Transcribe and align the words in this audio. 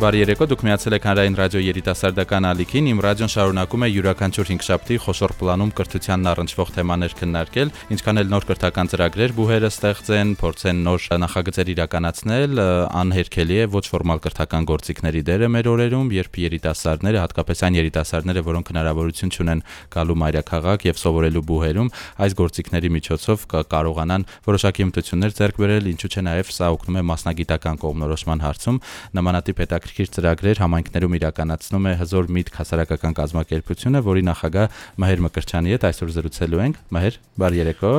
Բարի 0.00 0.20
երեկո, 0.22 0.46
դուք 0.48 0.62
միացել 0.64 0.94
եք 0.96 1.06
Հանրային 1.10 1.34
ռադիո 1.36 1.60
երիտասարդական 1.60 2.46
ալիքին։ 2.48 2.86
Իմ 2.88 3.00
ռադիոն 3.04 3.30
շարունակում 3.34 3.82
է 3.84 3.88
յուրաքանչյուր 3.90 4.46
5 4.48 4.62
շաբթի 4.64 4.96
խոշոր 5.04 5.34
պլանում 5.36 5.72
կրթությանն 5.76 6.30
առնչվող 6.30 6.70
թեմաներ 6.76 7.16
քննարկել, 7.20 7.72
ինչքան 7.92 8.20
էլ 8.20 8.30
նոր 8.32 8.46
կրթական 8.48 8.90
ծրագրեր 8.90 9.34
բուհերը 9.36 9.70
ստեղծեն, 9.76 10.32
փորձեն 10.40 10.80
նոր 10.88 11.04
նախագծեր 11.20 11.72
իրականացնել, 11.76 12.62
անհերքելի 12.96 13.60
է 13.60 13.66
ոչ 13.76 13.84
ֆորմալ 13.92 14.22
կրթական 14.24 14.68
գործիքների 14.72 15.22
դերը 15.28 15.50
մեր 15.52 15.68
օրերում, 15.68 16.08
երբ 16.16 16.40
երիտասարդները, 16.48 17.20
հատկապես 17.20 17.64
այն 17.68 17.78
երիտասարդները, 17.80 18.44
որոնք 18.48 18.72
հնարավորություն 18.72 19.36
ունեն 19.44 19.64
գալու 20.00 20.18
մայրաքաղաք 20.24 20.88
եւ 20.88 21.00
սովորելու 21.04 21.44
բուհերում, 21.50 21.92
այս 22.24 22.38
գործիքների 22.40 22.90
միջոցով 22.96 23.46
կարողանան 23.50 24.26
որոշակի 24.48 24.86
հմտություններ 24.86 25.36
ձեռք 25.40 25.60
բերել, 25.60 25.90
ինչու՞ 25.90 26.10
չէ 26.10 26.24
նաեւ 26.30 26.52
սա 26.56 26.70
օգնում 26.70 27.00
է 27.00 27.04
մասնագիտական 27.10 27.80
կողմնորոշման 27.84 28.44
հարցում 28.46 28.80
նմանատիպ 29.20 29.60
հետաքրքիր 29.60 29.89
հետաքրքիր 29.90 30.10
ծրագրեր 30.14 30.58
համայնքներում 30.62 31.14
իրականացնում 31.18 31.86
է 31.90 31.92
հզոր 32.00 32.28
միտք 32.30 32.58
հասարակական 32.60 33.14
կազմակերպությունը, 33.18 34.00
որի 34.06 34.22
նախագահ 34.28 34.76
Մհեր 35.02 35.22
Մկրչյանի 35.26 35.74
հետ 35.74 35.86
այսօր 35.90 36.12
զրուցելու 36.14 36.62
ենք։ 36.64 36.76
Մհեր, 36.94 37.18
բարի 37.40 37.60
երեկո։ 37.60 37.92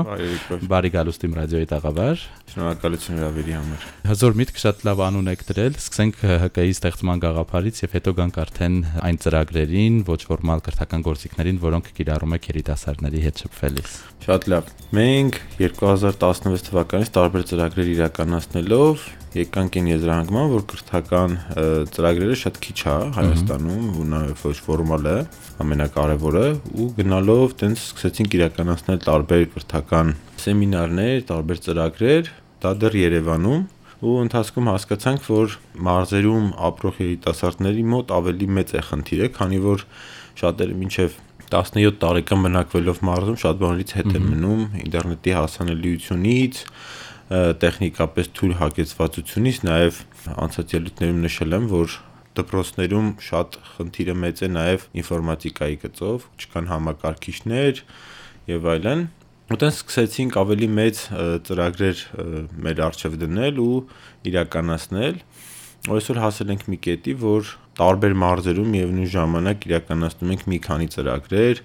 Բարի 0.71 0.91
գալուստ 0.95 1.25
իմ 1.27 1.35
ռադիոյի 1.41 1.67
տաղավար։ 1.71 2.23
Շնորհակալություն 2.51 3.19
հրավերի 3.21 3.55
համար։ 3.57 3.87
Հզոր 4.11 4.37
միտք 4.41 4.61
շատ 4.61 4.85
լավ 4.87 5.03
անուն 5.07 5.31
եք 5.31 5.43
դրել։ 5.51 5.77
Սկսենք 5.81 6.21
ՀԿ-ի 6.51 6.71
ստեղծման 6.71 7.23
գաղափարից 7.25 7.81
եւ 7.81 7.95
հետո 7.97 8.15
գանք 8.21 8.39
արդեն 8.41 8.75
այն 9.01 9.21
ծրագրերին, 9.25 9.95
ոչ 10.11 10.21
ֆորմալ 10.31 10.63
կրթական 10.67 11.05
գործիքներին, 11.07 11.61
որոնք 11.61 11.91
կիրառում 11.97 12.35
եք 12.37 12.49
երիտասարդների 12.51 13.23
հետ 13.27 13.43
շփվելիս։ 13.45 13.95
Շատ 14.21 14.47
լավ։ 14.51 14.71
Մենք 15.01 15.39
2016 15.61 16.67
թվականից 16.69 17.13
տարբեր 17.15 17.47
ծրագրեր 17.51 17.91
իրականացնելով 17.95 19.09
եկանք 19.31 19.77
այն 19.79 19.87
եզրահանգման, 19.91 20.47
որ 20.51 20.63
կրթական 20.71 21.35
ծրագրերը 21.95 22.37
շատ 22.41 22.57
քիչ 22.65 22.77
է 22.91 22.95
Հայաստանում, 23.15 23.85
ու 24.01 24.07
նաև 24.11 24.43
ոչ 24.47 24.55
ֆորմալ 24.65 25.07
է, 25.07 25.17
ամենակարևորը, 25.63 26.45
ու 26.75 26.87
գնալով 26.97 27.55
տենց 27.61 27.83
սկսեցինք 27.85 28.37
իրականացնել 28.41 28.99
տարբեր 29.07 29.45
կրթական 29.55 30.13
սեմինարներ, 30.43 31.15
տարբեր 31.31 31.63
ծրագրեր, 31.67 32.31
դա 32.61 32.73
դեռ 32.81 32.97
Երևանում 33.01 33.63
ու 34.01 34.13
ընթացքում 34.25 34.69
հասկացանք, 34.71 35.25
որ 35.29 35.57
մարզերում 35.87 36.45
ապրող 36.67 37.01
երիտասարդների 37.05 37.83
մոտ 37.91 38.13
ավելի 38.17 38.47
մեծ 38.57 38.71
է 38.73 38.81
խնդիրը, 38.87 39.27
քանի 39.37 39.59
որ 39.61 39.83
շատերը 40.41 40.77
մինչև 40.81 41.19
17 41.51 41.99
տարեկան 42.01 42.45
բնակվելով 42.47 43.01
մարզում 43.07 43.37
շատ 43.41 43.61
բաներից 43.61 43.93
հետ 43.97 44.11
են 44.17 44.27
մնում 44.31 44.61
ինտերնետի 44.81 45.33
հասանելիությունից, 45.37 46.61
տեխնիկապես 47.31 48.29
թույլ 48.35 48.53
հագեցվածությունից, 48.59 49.59
նաև 49.67 49.99
անցած 50.45 50.73
ելույթներում 50.75 51.21
նշել 51.25 51.55
եմ, 51.57 51.67
որ 51.71 51.93
դպրոցներում 52.39 53.07
շատ 53.27 53.57
խնդիրը 53.71 54.15
մեծ 54.23 54.41
է 54.41 54.49
նաև 54.51 54.85
ինֆորմատիկայի 55.01 55.77
գծով, 55.83 56.27
չկան 56.41 56.69
համակարգիչներ 56.71 57.81
եւ 58.51 58.69
այլն։ 58.73 59.03
Ուտեն 59.51 59.73
սկսեցինք 59.75 60.37
ավելի 60.41 60.69
մեծ 60.75 61.01
ծրագրեր 61.47 62.03
մեր 62.67 62.83
արժեվ 62.87 63.17
դնել 63.23 63.57
ու 63.63 63.79
իրականացնել։ 64.31 65.19
Այսօր 65.91 66.21
հասել 66.23 66.53
ենք 66.55 66.63
մի 66.71 66.79
կետի, 66.87 67.15
որ 67.19 67.51
տարբեր 67.79 68.15
մարզերում 68.21 68.71
միևնույն 68.75 69.11
ժամանակ 69.15 69.67
իրականացնում 69.71 70.31
ենք 70.35 70.45
մի 70.51 70.59
քանի 70.67 70.87
ծրագրեր, 70.95 71.61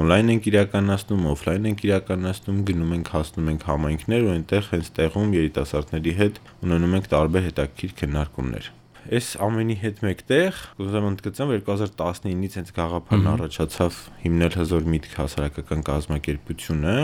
on-line 0.00 0.34
ենք 0.36 0.50
իրականացնում, 0.50 1.24
off-line 1.34 1.70
ենք 1.70 1.86
իրականացնում, 1.90 2.60
գնում 2.70 2.92
ենք 3.00 3.14
հասնում 3.18 3.54
ենք 3.54 3.64
համայնքներ 3.70 4.26
ու 4.26 4.34
այնտեղ 4.36 4.68
հենց 4.74 4.92
տեղում 5.00 5.32
երիտասարդների 5.40 6.18
հետ 6.20 6.44
ունենում 6.70 7.00
ենք 7.00 7.10
տարբեր 7.16 7.48
հետաքրքիր 7.50 7.96
քննարկումներ 8.02 8.76
այս 9.00 9.28
ամենի 9.42 9.74
հետ 9.80 10.00
մեկտեղ 10.04 10.58
կուզեմ 10.76 11.06
ընդգծեմ 11.08 11.52
2019-ից 11.54 12.56
հենց 12.58 12.72
գաղափարն 12.76 13.28
առաջացավ 13.30 14.00
հիմնել 14.24 14.56
հզոր 14.60 14.88
միտք 14.94 15.14
հասարակական 15.20 15.84
կազմակերպությունը 15.88 16.96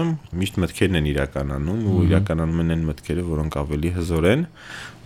միշտ 0.43 0.61
մտքերն 0.65 1.01
են 1.01 1.09
իրականանում 1.13 1.87
ու 1.93 2.03
իրականանում 2.11 2.63
են 2.67 2.75
այն 2.77 2.85
մտքերը 2.91 3.25
որոնք 3.33 3.59
ավելի 3.63 3.95
հզոր 3.97 4.29
են 4.35 4.45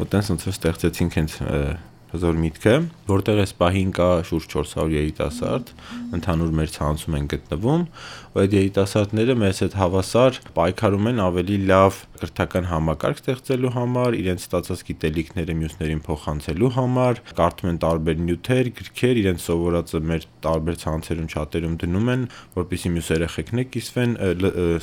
ու 0.03 0.09
տենց 0.11 0.33
ոնց 0.34 0.49
որ 0.50 0.56
ստեղծեցինք 0.59 1.19
հենց 1.21 1.39
հզոր 2.10 2.38
միտքը, 2.44 2.75
որտեղ 3.10 3.41
այս 3.44 3.53
պահին 3.60 3.91
կա 3.97 4.09
շուրջ 4.31 4.47
400 4.54 4.94
երիտասարդ, 4.97 5.72
ընդհանուր 6.19 6.54
մեր 6.60 6.72
ցանցում 6.76 7.16
են 7.21 7.28
գտնվում, 7.31 7.84
ու 8.31 8.41
այդ 8.44 8.56
երիտասարդները 8.60 9.34
մեզ 9.41 9.60
հետ 9.65 9.76
հավասար 9.81 10.41
պայքարում 10.54 11.09
են 11.10 11.22
ավելի 11.25 11.56
լավ 11.70 11.97
կրթական 12.20 12.66
համակարգ 12.70 13.20
ստեղծելու 13.20 13.72
համար, 13.75 14.16
իրենց 14.20 14.44
ստացած 14.44 14.82
գիտելիքները 14.91 15.56
մյուսներին 15.60 16.03
փոխանցելու 16.04 16.70
համար, 16.76 17.20
կարդում 17.41 17.70
են 17.70 17.81
տարբեր 17.84 18.20
նյութեր, 18.26 18.70
գրքեր, 18.81 19.20
իրենց 19.20 19.47
սովորածը 19.47 20.00
մեր 20.10 20.26
տարբեր 20.44 20.78
ցանցերում, 20.84 21.31
չաթերում 21.31 21.75
դնում 21.81 22.10
են, 22.15 22.26
որպեսզի 22.60 22.93
մյուս 22.94 23.10
երեխեքն 23.15 23.62
կիսվեն, 23.70 24.15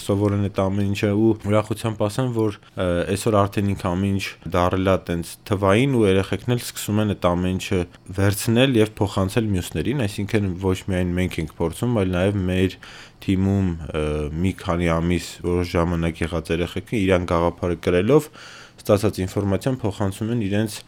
սովորեն 0.02 0.48
այդ 0.48 0.62
ամեն 0.66 0.92
ինչը 0.92 1.12
ու 1.18 1.32
ուրախությամբ 1.48 2.04
ասեմ, 2.08 2.34
որ 2.38 2.60
այսօր 3.14 3.38
արդեն 3.38 3.72
ինքը 3.78 3.88
ամեն 3.92 4.18
ինչ 4.18 4.26
դարել 4.58 4.88
է 4.88 4.98
տենց 5.08 5.34
թվային 5.48 5.98
ու 5.98 6.06
երեխեքն 6.08 6.56
էլ 6.58 6.62
սկսում 6.64 7.02
են 7.04 7.17
այդ 7.18 7.28
ամեն 7.32 7.58
ինչը 7.58 7.80
վերցնել 8.18 8.78
եւ 8.78 8.94
փոխանցել 9.02 9.50
մյուսներին, 9.58 10.04
այսինքն 10.06 10.48
ոչ 10.62 10.78
միայն 10.92 11.12
մենք 11.18 11.38
ենք 11.42 11.52
փորձում, 11.58 11.98
այլ 12.02 12.14
նաեւ 12.14 12.40
մեր 12.48 12.78
թիմում 13.26 13.68
մի 14.46 14.54
քանի 14.62 14.90
ամիս 14.94 15.28
որոշ 15.48 15.74
ժամանակ 15.74 16.24
եղած 16.28 16.54
երեխեքը 16.54 17.02
իրան 17.02 17.28
գաղափարը 17.34 17.78
կրելով 17.88 18.32
ստացած 18.78 19.22
ինֆորմացիան 19.26 19.78
փոխանցում 19.82 20.34
են 20.38 20.44
իրենց 20.48 20.82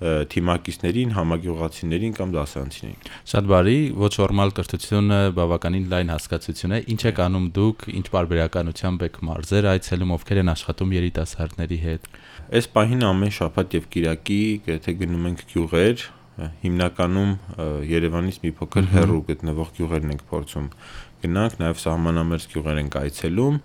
թիմակիցներին, 0.00 1.10
համագյուղացիներին 1.12 2.14
կամ 2.16 2.30
դասարանցիներին։ 2.32 3.10
Շատ 3.30 3.48
բարի, 3.50 3.74
ոչ 4.00 4.12
ֆորմալ 4.16 4.52
կրթությունը 4.56 5.18
բավականին 5.36 5.90
լայն 5.92 6.12
հասկացություն 6.14 6.72
է։ 6.72 6.78
Ինչ 6.94 7.02
եք 7.10 7.20
անում 7.26 7.48
դուք, 7.60 7.84
ինչ 8.00 8.06
բարբերականությամբ 8.16 9.04
եք 9.10 9.18
մարզեր 9.28 9.68
այցելում, 9.76 10.14
ովքեր 10.16 10.40
են 10.40 10.52
աշխատում 10.56 10.94
երիտասարդների 10.96 11.80
հետ։ 11.84 12.08
Այս 12.50 12.66
պահին 12.74 13.04
ամեն 13.06 13.30
շաբաթ 13.36 13.74
եւ 13.76 13.84
Կիրակի, 13.94 14.40
եթե 14.66 14.92
գնում 14.98 15.26
ենք 15.28 15.42
գյուղեր, 15.52 16.00
հիմնականում 16.64 17.32
Երևանից 17.86 18.38
մի 18.42 18.50
փոքր 18.58 18.88
հեռու 18.90 19.20
գտնվող 19.28 19.70
գյուղերն 19.76 20.14
ենք 20.14 20.24
փորձում 20.30 20.66
գնանք, 21.22 21.56
նաև 21.60 21.80
սահմանամերձ 21.84 22.46
գյուղեր 22.50 22.80
ենք 22.80 22.96
այցելում։ 23.00 23.60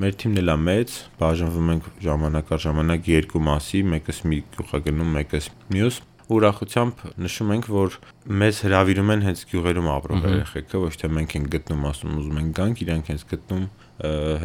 Մեր 0.00 0.16
թիմն 0.22 0.40
էլ 0.40 0.52
է 0.54 0.56
մեծ, 0.70 0.94
բաժանվում 1.20 1.72
ենք 1.74 1.90
ժամանակ 2.06 2.54
առ 2.56 2.62
ժամանակ 2.64 3.10
երկու 3.10 3.42
մասի, 3.50 3.82
մեկս 3.90 4.22
մի 4.30 4.38
գյուղ 4.54 4.70
է 4.70 4.82
գնում, 4.86 5.12
մեկս 5.20 5.50
մյուս 5.76 6.00
ուրախությամբ 6.30 7.00
նշում 7.20 7.52
ենք, 7.56 7.68
որ 7.74 7.94
մեզ 8.40 8.58
հravirում 8.70 9.08
են 9.16 9.24
հենց 9.26 9.40
գյուղերում 9.50 9.88
ապրող 9.90 10.26
երեխեքը, 10.30 10.82
ոչ 10.86 10.92
թե 11.00 11.10
մենք 11.16 11.32
ենք 11.40 11.48
գտնում, 11.56 11.86
ասում 11.90 12.18
ուզում 12.20 12.38
ենք 12.40 12.52
գանք, 12.60 12.82
իրանք 12.86 13.10
հենց 13.10 13.24
գտնում 13.34 13.64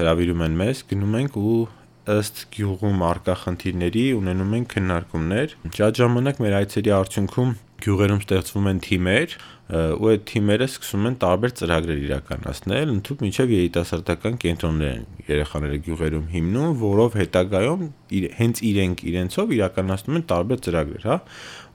հravirում 0.01 0.41
են 0.49 0.57
մեզ, 0.65 0.81
գնում 0.89 1.17
ենք 1.21 1.37
ու 1.45 1.59
ըստ 2.05 2.41
գյուղում 2.53 3.03
արկա 3.05 3.35
խնդիրների 3.41 4.05
ունենում 4.19 4.55
ենք 4.59 4.67
քննարկումներ։ 4.75 5.53
Շատ 5.73 6.01
ժամանակ 6.01 6.41
մեր 6.43 6.55
այցերի 6.59 6.91
արդյունքում 6.95 7.53
գյուղերում 7.85 8.21
ստեղծվում 8.23 8.67
են 8.71 8.79
թիմեր, 8.85 9.33
ու 9.65 10.09
այդ 10.11 10.23
թիմերը 10.29 10.65
սկսում 10.69 11.07
են 11.09 11.15
տարբեր 11.23 11.53
ծրագրեր 11.59 12.01
իրականացնել, 12.05 12.91
ընդհանուր 12.95 13.23
մինչև 13.25 13.53
երիտասարդական 13.55 14.35
կենտրոններ 14.43 14.91
են 14.93 15.07
երեխաները 15.25 15.79
գյուղերում 15.87 16.27
հիմնում, 16.35 16.75
որով 16.85 17.17
հետագայում 17.19 17.87
հենց 18.39 18.61
իրենք 18.69 19.03
իրենցով 19.09 19.55
իրականացնում 19.57 20.19
են 20.21 20.25
տարբեր 20.29 20.61
ծրագրեր, 20.65 21.07
հա։ 21.09 21.17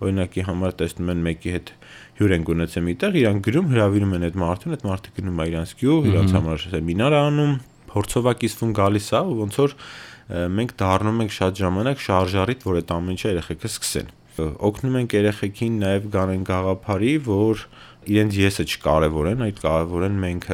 Օրինակի 0.06 0.47
համար 0.47 0.76
տեսնում 0.81 1.11
են 1.11 1.25
մեկի 1.26 1.55
հետ 1.59 1.75
հյուր 2.21 2.35
են 2.37 2.47
գունեցել 2.50 2.87
միտեղ, 2.87 3.19
իրան 3.21 3.43
գրում 3.50 3.69
հravirում 3.75 4.15
են 4.21 4.26
այդ 4.31 4.38
մարդուն, 4.41 4.76
այդ 4.76 4.87
մարդը 4.87 5.15
գնում 5.19 5.41
է 5.41 5.49
իրանց 5.50 5.75
գյուղ, 5.81 6.09
իրանց 6.11 6.35
համար 6.37 6.65
սեմինար 6.71 7.17
անում, 7.21 7.55
փորձովակիսվում 7.91 8.75
գալիս 8.76 9.09
է, 9.11 9.21
ու 9.21 9.38
ոնց 9.41 9.56
որ 9.61 9.75
մենք 10.31 10.75
դառնում 10.81 11.23
ենք 11.27 11.37
շատ 11.41 11.61
ժամանակ 11.65 12.03
շարժարիտ, 12.06 12.67
որ 12.71 12.81
այդ 12.81 12.97
ամեն 12.97 13.17
ինչը 13.17 13.31
երեխեքը 13.35 13.71
սկսեն 13.71 14.17
օգնում 14.41 14.99
ենք 15.00 15.15
երեխեքին 15.17 15.79
նաև 15.82 16.05
գանեն 16.15 16.44
գաղափարի, 16.49 17.15
որ 17.27 17.65
իրենց 18.11 18.37
եսը 18.41 18.65
չկարևորեն, 18.71 19.43
այդ 19.47 19.59
կարևորեն 19.61 20.15
մենք 20.23 20.47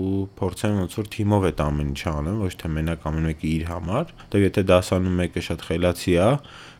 ու 0.00 0.10
փորձեն 0.38 0.76
ոնց 0.82 0.96
որ 1.00 1.08
թիմով 1.14 1.46
այդ 1.48 1.62
ամեն 1.64 1.88
ինչը 1.94 2.12
անեն, 2.12 2.36
ոչ 2.44 2.52
թե 2.60 2.70
մենակ 2.74 3.06
ամեն 3.10 3.26
մեկը 3.30 3.48
իր 3.50 3.64
համար։ 3.70 4.12
Դե 4.34 4.42
եթե 4.44 4.64
դասանում 4.70 5.18
մեկը 5.24 5.44
շատ 5.48 5.64
խելացի 5.68 6.14
է, 6.14 6.28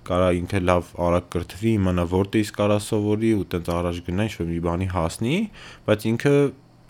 կարա 0.05 0.29
ինքը 0.39 0.61
լավ 0.69 0.93
արագ 1.05 1.29
կրթվի, 1.35 1.73
իմանա 1.81 2.05
որտեղից 2.15 2.51
կարա 2.55 2.79
սովորի 2.85 3.31
ու 3.41 3.47
տենց 3.55 3.71
առաջ 3.75 4.01
գնա 4.05 4.27
ինչ-որ 4.29 4.49
մի 4.53 4.61
բանի 4.69 4.89
հասնի, 4.95 5.39
բայց 5.89 6.07
ինքը 6.13 6.35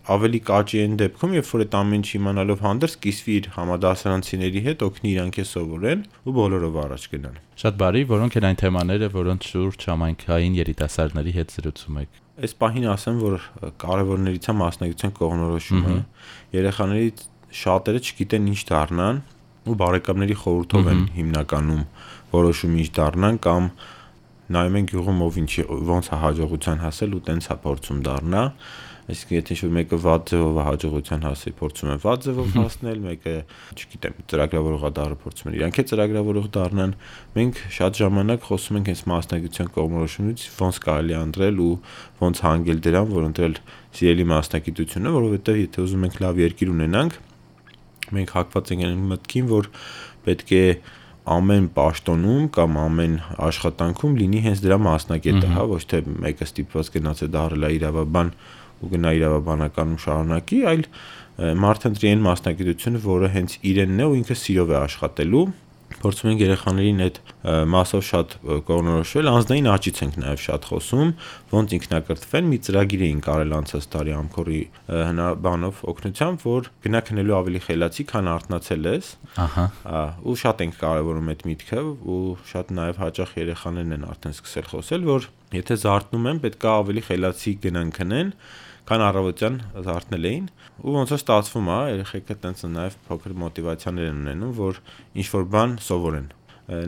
ավելի 0.05 0.41
կաճի 0.45 0.81
են 0.85 0.97
դեպքում, 1.01 1.35
երբ 1.39 1.47
որ 1.49 1.63
այդ 1.65 1.75
ամեն 1.79 2.03
ինչ 2.05 2.09
իմանալով 2.19 2.65
հանդերձ 2.65 2.97
կիսվի 3.05 3.35
իր 3.35 3.47
համադասարանցիների 3.55 4.63
հետ, 4.65 4.83
օգնի 4.85 5.13
իրանք 5.15 5.39
է 5.41 5.45
սովորեն 5.49 6.03
ու 6.25 6.35
բոլորով 6.39 6.77
առաջ 6.85 7.07
գնան։ 7.15 7.39
Շատ 7.65 7.79
բարի, 7.81 8.03
որոնք 8.11 8.37
են 8.37 8.47
այն 8.51 8.59
թեմաները, 8.65 9.09
որոնց 9.15 9.49
շուրջ 9.55 9.87
համայնքային 9.95 10.59
երիտասարդների 10.61 11.35
հետ 11.39 11.55
զրուցում 11.55 11.99
եք։ 12.05 12.21
Այս 12.45 12.55
պահին 12.61 12.87
ասեմ, 12.95 13.19
որ 13.25 13.35
կարևորներից 13.85 14.45
է 14.45 14.55
մասնագիտության 14.61 15.13
կողմնորոշումը։ 15.25 15.97
Երեխաների 16.55 17.11
շատերը 17.65 18.01
չգիտեն 18.05 18.49
ինչ 18.51 18.61
դառնան 18.75 19.21
ու 19.65 19.75
բարեկամների 19.81 20.37
խորհրդով 20.45 20.89
են 20.93 21.05
հիմնականում 21.15 21.85
որոշում 22.35 22.75
ինչ 22.83 22.89
դառնան 22.99 23.39
կամ 23.45 23.69
նայում 24.55 24.75
են 24.81 24.89
գյուղում 24.91 25.23
ով 25.25 25.39
ինչի 25.41 25.63
ոնց 25.89 26.11
է 26.11 26.19
հաջողության 26.25 26.83
հասել 26.85 27.15
ու 27.17 27.23
տենց 27.29 27.47
է 27.49 27.57
փորձում 27.65 28.03
դառնա 28.05 28.43
Այսինքն 29.05 29.37
եթե 29.37 29.53
ինչ-որ 29.55 29.73
մեկը 29.75 29.97
վատ 30.01 30.31
ձևով 30.31 30.59
հաջողության 30.65 31.25
հասի, 31.29 31.51
փորձում 31.59 31.91
է 31.93 31.97
վատ 32.05 32.23
ձևով 32.25 32.55
հասնել, 32.57 33.03
մեկը, 33.05 33.35
չգիտեմ, 33.75 34.15
ծրագրավորողա 34.33 34.91
դառը 34.97 35.19
փորձում 35.25 35.51
են 35.51 35.57
իրանք 35.59 35.77
է 35.77 35.85
ծրագրավորող 35.91 36.49
դառնան։ 36.55 36.95
Մենք 37.37 37.61
շատ 37.77 38.01
ժամանակ 38.01 38.49
խոսում 38.49 38.79
ենք 38.81 38.91
այս 38.95 39.03
մասնագիտության 39.13 39.71
կողմնորոշումից, 39.77 40.47
ոնց 40.65 40.81
կարելի 40.89 41.17
անդրել 41.21 41.63
ու 41.65 41.75
ոնց 42.25 42.43
հանգել 42.49 42.83
դրան, 42.89 43.13
որ 43.13 43.29
ընտրել 43.29 43.55
սիրելի 43.95 44.27
մասնագիտությունը, 44.33 45.15
որովհետև 45.21 45.63
եթե 45.65 45.85
ուզում 45.85 46.09
ենք 46.09 46.21
լավ 46.25 46.43
երկիր 46.45 46.75
ունենանք, 46.75 47.23
մենք 48.15 48.37
հակված 48.41 48.75
ենք 48.75 48.85
այն 48.89 49.05
մտքին, 49.13 49.49
որ 49.53 49.69
պետք 50.25 50.53
է 50.55 50.65
ամեն 51.25 51.71
պաշտոնում 51.73 52.49
կամ 52.53 52.75
ամեն 52.83 53.15
աշխատանքում 53.47 54.17
լինի 54.21 54.41
հենց 54.45 54.61
դրա 54.65 54.77
մասնակետը, 54.85 55.53
հա, 55.55 55.63
ոչ 55.71 55.81
թե 55.89 56.01
մեկը 56.25 56.49
ստիպված 56.51 56.91
գնաց 56.99 57.23
է 57.25 57.29
դարել 57.33 57.65
իրավաբան 57.79 58.33
ու 58.85 58.89
գնա 58.95 59.13
իրավաբանականում 59.19 60.01
շարունակի, 60.05 60.63
այլ 60.75 60.87
մարդը 61.65 61.91
ընտրի 61.91 62.11
այն 62.15 62.25
մասնագիտությունը, 62.29 63.05
որը 63.05 63.31
հենց 63.35 63.59
իրենն 63.75 64.03
է 64.05 64.09
ու 64.11 64.19
ինքը 64.21 64.37
սիրով 64.45 64.75
է 64.75 64.79
աշխատելու 64.85 65.45
փորձում 66.05 66.31
ենք 66.31 66.43
երեխաներին 66.45 67.03
այդ 67.05 67.19
մասով 67.71 68.03
շատ 68.09 68.33
կողնորոշվել, 68.69 69.29
անձնային 69.31 69.69
աճից 69.73 70.01
ենք 70.05 70.17
նաև 70.21 70.43
շատ 70.45 70.67
խոսում, 70.71 71.13
ոնց 71.55 71.75
ինքնակրթվեն, 71.79 72.49
մի 72.51 72.59
ծրագիր 72.67 73.05
էին 73.07 73.23
կարել 73.25 73.55
անցած 73.59 73.87
տարի 73.95 74.15
ամքորի 74.19 74.61
հնաբանով 74.91 75.81
օգնությամբ, 75.95 76.45
որ 76.45 76.69
գնակնելու 76.85 77.37
ավելի 77.39 77.63
խելացի, 77.69 78.07
քան 78.11 78.31
արտնացել 78.35 78.91
ես։ 78.91 79.11
Ահա։ 79.45 79.67
Ու 80.25 80.37
շատ 80.45 80.65
ենք 80.65 80.79
կարևորում 80.83 81.33
այդ 81.35 81.47
միտքը 81.55 81.81
ու 82.15 82.21
շատ 82.53 82.75
նաև 82.81 83.01
հաճախ 83.05 83.35
երեխաներն 83.45 83.97
են 83.99 84.07
արդեն 84.13 84.37
սկսել 84.39 84.69
խոսել, 84.75 85.09
որ 85.15 85.31
եթե 85.55 85.81
զարթնում 85.85 86.31
են, 86.35 86.45
պետքա 86.45 86.71
ավելի 86.85 87.03
խելացի 87.09 87.53
գնան 87.65 87.91
քնեն, 87.95 88.31
քան 88.89 89.03
առավոտյան 89.09 89.55
զարթնել 89.87 90.27
էին 90.31 90.49
ու 90.85 90.95
ոնց 90.95 91.13
որ 91.15 91.21
ստացվում 91.23 91.69
է 91.75 91.79
երեխեքը 91.95 92.37
տենց 92.45 92.65
նաև 92.75 92.97
փոքր 93.09 93.37
մոտիվացիաներ 93.45 94.09
են 94.11 94.19
ունենում 94.25 94.53
որ 94.59 94.81
ինչ 95.23 95.29
որ 95.35 95.47
բան 95.55 95.77
սովորեն 95.85 96.29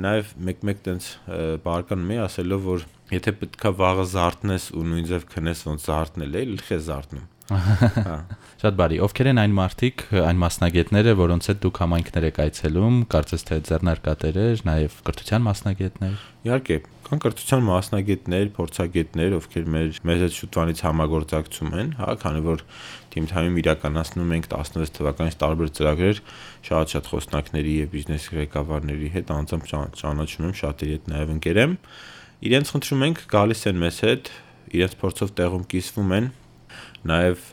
նաև 0.07 0.35
մեկ-մեկ 0.49 0.83
տենց 0.89 1.09
բարկանում 1.65 2.13
է 2.17 2.21
ասելով 2.27 2.69
որ 2.69 2.85
եթե 3.13 3.35
պետքա 3.41 3.73
վաղը 3.81 4.07
զարթնես 4.13 4.69
ու 4.77 4.85
նույն 4.93 5.09
ձև 5.13 5.27
քնես 5.33 5.65
ոնց 5.71 5.89
զարթնել 5.89 6.37
է 6.37 6.45
լիխ 6.53 6.71
է 6.77 6.79
զարթնում 6.87 7.27
Շատ 7.47 8.75
բարի։ 8.75 8.97
Ովքեր 9.07 9.29
են 9.31 9.39
այն 9.39 9.53
մարդիկ, 9.55 10.03
այն 10.19 10.39
մասնագետները, 10.41 11.13
որոնց 11.21 11.49
հետ 11.51 11.59
դուք 11.63 11.79
համայնքներ 11.83 12.25
եք 12.27 12.39
այցելում, 12.43 12.97
կարծես 13.13 13.45
թե 13.47 13.59
ձեռնարկատերեր, 13.69 14.63
նաև 14.67 14.97
կրթության 15.07 15.45
մասնագետներ։ 15.47 16.17
Իհարկե, 16.47 16.79
կան 17.07 17.23
կրթության 17.23 17.63
մասնագետներ, 17.67 18.49
փորձագետներ, 18.57 19.37
ովքեր 19.37 19.69
մեր 19.77 20.01
մեզ 20.11 20.25
հետ 20.27 20.35
շուտվանից 20.37 20.83
համագործակցում 20.87 21.77
են, 21.77 21.93
հա, 22.01 22.09
քանի 22.27 22.43
որ 22.47 22.65
Team 23.15 23.29
Time-ում 23.31 23.61
իրականացնում 23.63 24.35
ենք 24.37 24.49
16 24.57 24.97
թվականից 24.97 25.39
տարբեր 25.43 25.71
ծրագրեր 25.77 26.23
շատ-շատ 26.67 27.11
խոսնակների 27.13 27.77
եւ 27.77 27.93
բիզնես 27.95 28.27
ղեկավարների 28.37 29.13
հետ 29.15 29.31
անձամբ 29.37 29.71
ճանաչում 30.03 30.49
եմ, 30.51 30.57
շատերի 30.67 30.97
հետ 30.97 31.07
նաև 31.15 31.33
ընկեր 31.37 31.63
եմ։ 31.63 31.79
Իրենց 32.47 32.73
խնդրում 32.75 33.07
ենք 33.07 33.23
գալիս 33.37 33.63
են 33.71 33.81
մեզ 33.87 34.01
հետ, 34.07 34.33
իրենց 34.77 34.99
փորձով 35.01 35.33
տեղում 35.41 35.65
կիսվում 35.73 36.13
են, 36.17 36.29
նաև 37.11 37.45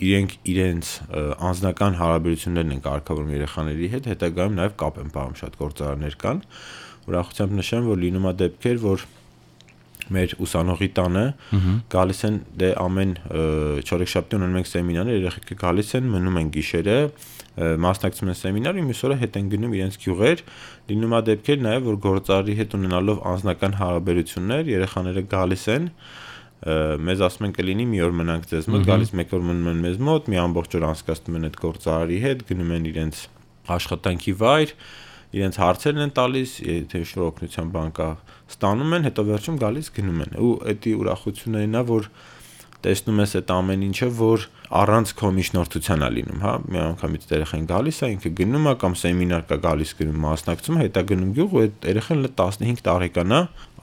իրենք 0.00 0.34
իրենց 0.50 0.90
անձնական 1.50 1.96
հարաբերություններն 2.00 2.74
են 2.76 2.84
կարգավորում 2.86 3.32
երեխաների 3.36 3.88
հետ, 3.94 4.06
հետագայում 4.10 4.54
նաև 4.60 4.76
կապ 4.80 5.00
են 5.00 5.10
պահում 5.16 5.34
շատ 5.40 5.58
գործարաններ 5.60 6.16
կան։ 6.20 6.44
Ուրախությամբ 7.10 7.58
նշեմ, 7.60 7.90
որ 7.90 8.00
լինում 8.04 8.28
է 8.30 8.32
դեպքեր, 8.40 8.80
որ 8.84 9.04
մեր 10.10 10.32
ուսանողի 10.42 10.88
տանը 10.96 11.24
գալիս 11.92 12.22
են 12.26 12.38
դե 12.60 12.70
ամեն 12.82 13.12
չորեքշաբթի 13.84 14.38
ունենում 14.40 14.58
ենք 14.60 14.70
սեմինարներ, 14.70 15.18
երեխեքը 15.20 15.58
գալիս 15.60 15.92
են, 16.00 16.08
մնում 16.14 16.40
են 16.40 16.50
գիշերը, 16.56 16.96
մասնակցում 17.84 18.30
են 18.30 18.38
սեմինարի, 18.40 18.84
մյուս 18.88 19.02
օրը 19.06 19.18
հետ 19.20 19.38
են 19.40 19.52
գնում 19.54 19.76
իրենց 19.78 19.98
գյուղեր, 20.02 20.42
լինում 20.90 21.14
է 21.14 21.22
դեպքեր 21.30 21.62
նաև 21.66 21.86
որ 21.90 22.00
գործարի 22.06 22.56
հետ 22.60 22.76
ունենալով 22.80 23.22
անձնական 23.30 23.76
հարաբերություններ, 23.80 24.70
երեխաները 24.70 25.24
գալիս 25.30 25.64
են 25.76 25.88
մեզ 26.60 27.22
ասում 27.24 27.46
են 27.48 27.52
կլինի 27.56 27.84
մի 27.88 28.00
օր 28.04 28.16
մնանք 28.20 28.48
ձեզ 28.50 28.66
մոտ, 28.68 28.82
գալիս 28.90 29.12
մեկ 29.16 29.30
օր 29.32 29.44
մնում 29.48 29.68
են 29.70 29.78
մեզ 29.84 30.00
մոտ, 30.08 30.26
մի 30.28 30.40
ամբողջ 30.40 30.74
օր 30.76 30.84
անցկացնում 30.90 31.38
են 31.38 31.46
այդ 31.48 31.56
գործարարի 31.60 32.18
հետ, 32.24 32.42
գնում 32.50 32.74
են 32.76 32.88
իրենց 32.90 33.22
աշխատանքի 33.76 34.34
վայր, 34.40 34.74
իրենց 35.40 35.60
հարցերն 35.62 36.04
են 36.04 36.12
տալիս, 36.20 36.52
եթե 36.66 37.00
ինչ-որ 37.00 37.24
օգնության 37.30 37.72
բան 37.80 37.90
կա, 37.96 38.08
ստանում 38.50 38.94
են, 38.98 39.08
հետո 39.08 39.24
վերջում 39.30 39.58
գալիս 39.60 39.90
գնում 39.96 40.20
են։ 40.26 40.36
Ու 40.40 40.52
դա 40.84 40.94
ուրախությունն 41.00 41.80
է, 41.80 41.82
որ 41.90 42.08
տեսնում 42.84 43.20
ես 43.20 43.32
այդ 43.40 43.50
ամեն 43.54 43.82
ինչը, 43.90 44.08
որ 44.20 44.44
առանց 44.80 45.12
քո 45.18 45.30
միջնորդության 45.36 46.04
է 46.06 46.08
լինում, 46.16 46.42
հա, 46.44 46.52
մի 46.70 46.80
անգամից 46.80 47.24
երեխան 47.30 47.64
գալիս 47.70 47.98
է, 48.00 48.10
ինքը 48.14 48.30
գնում 48.40 48.68
է 48.70 48.74
կամ 48.80 48.94
սեմինար 49.00 49.42
կա 49.50 49.58
գալիս 49.64 49.92
գնում 50.00 50.20
մասնակցում, 50.24 50.78
հետա 50.80 51.02
գնում 51.10 51.32
գյուղ 51.36 51.56
ու 51.56 51.62
այդ 51.64 51.88
երեխան 51.90 52.22
15 52.38 52.84
տարեկան 52.86 53.34
է, 53.34 53.40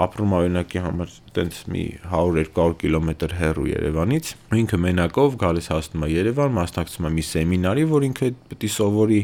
ապրում 0.08 0.36
օրինակի 0.38 0.84
համար 0.88 1.14
տենց 1.38 1.60
մի 1.76 1.84
100-200 2.08 2.80
կիլոմետր 2.82 3.36
հեռու 3.42 3.68
Երևանից։ 3.74 4.32
Ինքը 4.64 4.82
մենակով 4.88 5.38
գալիս 5.44 5.70
հասնում 5.74 6.08
է 6.08 6.12
Երևան, 6.14 6.58
մասնակցում 6.58 7.08
է 7.08 7.14
մի 7.18 7.28
սեմինարի, 7.28 7.86
որ 7.92 8.08
ինքը 8.08 8.32
պետք 8.48 8.68
է 8.68 8.72
սովորի 8.78 9.22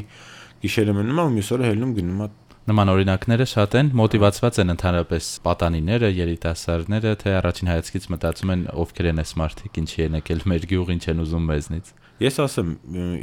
գիշերը 0.63 0.93
մնում 0.95 1.19
է 1.19 1.23
ու 1.27 1.33
մյուս 1.37 1.49
օրը 1.53 1.69
հելնում 1.69 1.95
գնում 1.97 2.21
է 2.23 2.27
Նման 2.63 2.89
օրինակները 2.93 3.45
շատ 3.51 3.73
են, 3.75 3.87
մոտիվացված 3.99 4.57
են 4.63 4.71
ընդհանրապես 4.71 5.25
պատանիները, 5.43 6.09
երիտասարդները, 6.15 7.11
թե 7.19 7.33
առաջին 7.39 7.69
հայացքից 7.73 8.05
մտածում 8.13 8.53
են 8.53 8.61
ովքեր 8.83 9.09
են 9.09 9.19
այս 9.19 9.33
մարդիկ, 9.41 9.79
ինչի 9.81 10.03
են 10.05 10.15
եկել 10.15 10.43
մեր 10.47 10.67
գյուղ, 10.71 10.93
ինչ 10.93 11.03
են 11.11 11.23
ուզում 11.25 11.49
մեզնից։ 11.51 11.91
Ես 12.23 12.39
ասեմ, 12.45 12.69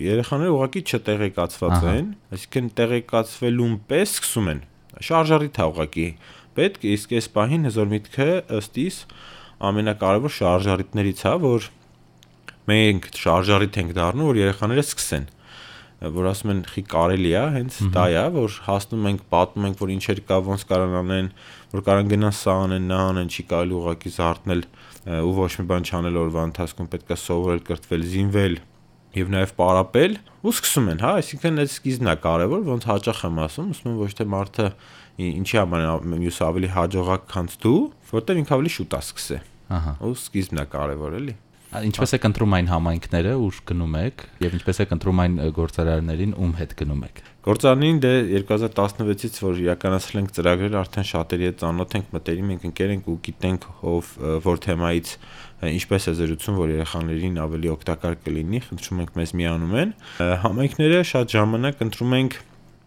երեխաները 0.04 0.52
ուղղակի 0.58 0.82
չտեղեկացված 0.92 1.88
են, 1.88 2.12
այսինքն 2.36 2.70
տեղեկացվելուն 2.80 3.74
պես 3.88 4.14
սկսում 4.20 4.52
են։ 4.52 4.62
Շարժարիթ 5.08 5.56
է 5.56 5.68
ուղղակի 5.70 6.08
պետք, 6.60 6.86
իսկ 7.00 7.16
այս 7.16 7.32
պահին 7.40 7.68
հզոր 7.70 7.90
միտքը 7.96 8.30
ըստ 8.60 8.80
իս 8.84 9.02
ամենակարևոր 9.70 10.36
շարժարիտներից 10.36 11.24
է, 11.30 11.34
որ 11.48 11.70
մենք 12.68 13.12
շարժարիթ 13.24 13.80
ենք 13.80 13.94
դառնում, 13.96 14.30
որ 14.34 14.40
երեխաները 14.44 14.84
սկսեն 14.84 15.30
որ 16.00 16.28
ասում 16.30 16.50
են 16.54 16.60
խի 16.70 16.82
կարելի 16.88 17.32
է, 17.36 17.42
հենց 17.56 17.78
դա 17.92 18.04
է, 18.16 18.22
որ 18.32 18.54
հասնում 18.64 19.08
ենք, 19.10 19.24
պատմում 19.34 19.66
ենք, 19.68 19.80
որ 19.80 19.90
ինչեր 19.96 20.20
կա, 20.30 20.38
ոնց 20.46 20.64
կարան 20.70 20.96
անեն, 21.00 21.28
որ 21.74 21.84
կարան 21.90 22.10
գնան 22.14 22.34
սա 22.40 22.54
անեն, 22.64 22.86
նա 22.88 23.00
անեն, 23.10 23.28
չի 23.30 23.44
կարելի 23.50 23.76
ուղակի 23.80 24.12
զարթնել 24.16 24.64
ու 25.20 25.34
ոչ 25.36 25.52
մի 25.60 25.66
բան 25.70 25.86
չանել 25.90 26.18
օրվա 26.24 26.46
ընթացքում 26.50 26.90
պետքա 26.94 27.18
սովորել, 27.20 27.62
կրթվել, 27.68 28.06
զինվել 28.14 28.56
եւ 29.10 29.30
նաեւ 29.34 29.52
պարապել 29.58 30.16
ու 30.40 30.52
սկսում 30.54 30.90
են, 30.90 31.00
հա, 31.02 31.12
այսինքն 31.20 31.60
այդ 31.60 31.70
սկիզբն 31.74 32.10
է 32.10 32.14
կարևոր, 32.24 32.60
ոնց 32.70 32.84
հաճախ 32.90 33.22
եմ 33.26 33.40
ասում, 33.44 33.70
ասում 33.74 33.90
եմ 33.90 33.96
ոչ 34.00 34.10
թե 34.20 34.26
մարդը 34.30 34.66
ինչի 35.20 35.58
համար 35.60 36.06
մյուս 36.14 36.38
ավելի 36.46 36.70
հաջողակ 36.76 37.26
քան 37.34 37.50
դու, 37.64 37.80
որտեղ 38.14 38.40
ինքը 38.40 38.54
ավելի 38.56 38.72
շուտ 38.76 38.94
է 38.96 39.00
սկսե։ 39.10 39.40
Ահա։ 39.80 39.92
Ու 40.06 40.14
սկիզբն 40.20 40.62
է 40.62 40.66
կարևոր, 40.70 41.16
էլի։ 41.20 41.34
Ինչպես 41.70 42.16
եք 42.16 42.24
ընտրում 42.26 42.54
այն 42.56 42.68
համայնքները, 42.70 43.32
ուր 43.46 43.58
գնում 43.70 43.92
եք, 44.00 44.22
եւ 44.42 44.54
ինչպես 44.58 44.80
եք 44.82 44.94
ընտրում 44.96 45.20
այն 45.22 45.36
գործարարներին, 45.54 46.32
ում 46.42 46.54
հետ 46.58 46.72
գնում 46.80 47.04
եք։ 47.06 47.20
Գործարանին 47.46 48.00
դե 48.02 48.10
2016-ից 48.40 49.38
որ 49.44 49.60
իրականացրել 49.62 50.20
ենք 50.20 50.34
ծրագրեր, 50.34 50.74
արդեն 50.80 51.06
շատերի 51.10 51.46
հետ 51.46 51.62
ծանոթ 51.62 51.94
ենք, 52.00 52.10
մտերիմ 52.16 52.50
ենք, 52.56 52.66
ընկեր 52.70 52.94
ենք 52.96 53.06
ու 53.06 53.16
գիտենք 53.30 53.68
ով 53.86 54.10
որ 54.50 54.60
թեմայից 54.66 55.14
ինչպես 55.70 56.10
է 56.10 56.14
զրուցում, 56.20 56.58
որ 56.60 56.74
երեխաներին 56.74 57.40
ավելի 57.46 57.72
օգտակար 57.78 58.20
կլինի, 58.26 58.60
խնդրում 58.66 59.02
ենք 59.06 59.16
մեզ 59.20 59.34
միանում 59.40 59.74
են։ 59.80 59.94
Համայնքները 60.42 61.00
շատ 61.14 61.34
ժամանակ 61.38 61.84
ընտրում 61.86 62.14
ենք 62.18 62.38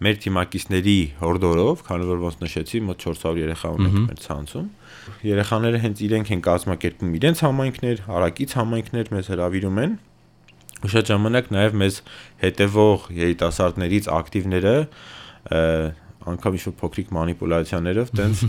մեր 0.04 0.18
թիմակիցների 0.24 0.98
հորդորով, 1.22 1.84
քանի 1.88 2.08
որ 2.10 2.24
ոնց 2.24 2.40
նշեցի, 2.44 2.80
մոտ 2.90 3.04
400 3.06 3.38
երեխա 3.44 3.70
ունենք 3.78 4.00
մեր 4.10 4.24
ցանցում։ 4.24 4.66
Երեխաները 5.28 5.80
հենց 5.84 6.02
իրենք 6.08 6.32
են 6.34 6.44
կազմակերպում 6.48 7.16
իրենց 7.20 7.44
համայնքներ, 7.44 8.04
հարակից 8.08 8.56
համայնքներ 8.60 9.12
մեզ 9.14 9.32
հravirում 9.34 9.80
են։ 9.84 9.96
Ու 10.84 10.92
շատ 10.94 11.10
ժամանակ 11.14 11.50
նաև 11.54 11.78
մեզ 11.84 11.98
հետևող 12.44 13.08
երիտասարդներից 13.24 14.10
ակտիվները 14.14 14.76
անգամ 16.34 16.58
ինչ-որ 16.60 16.76
փոքրիկ 16.84 17.12
մանիպուլյացիաներով 17.18 18.14
տենց 18.20 18.44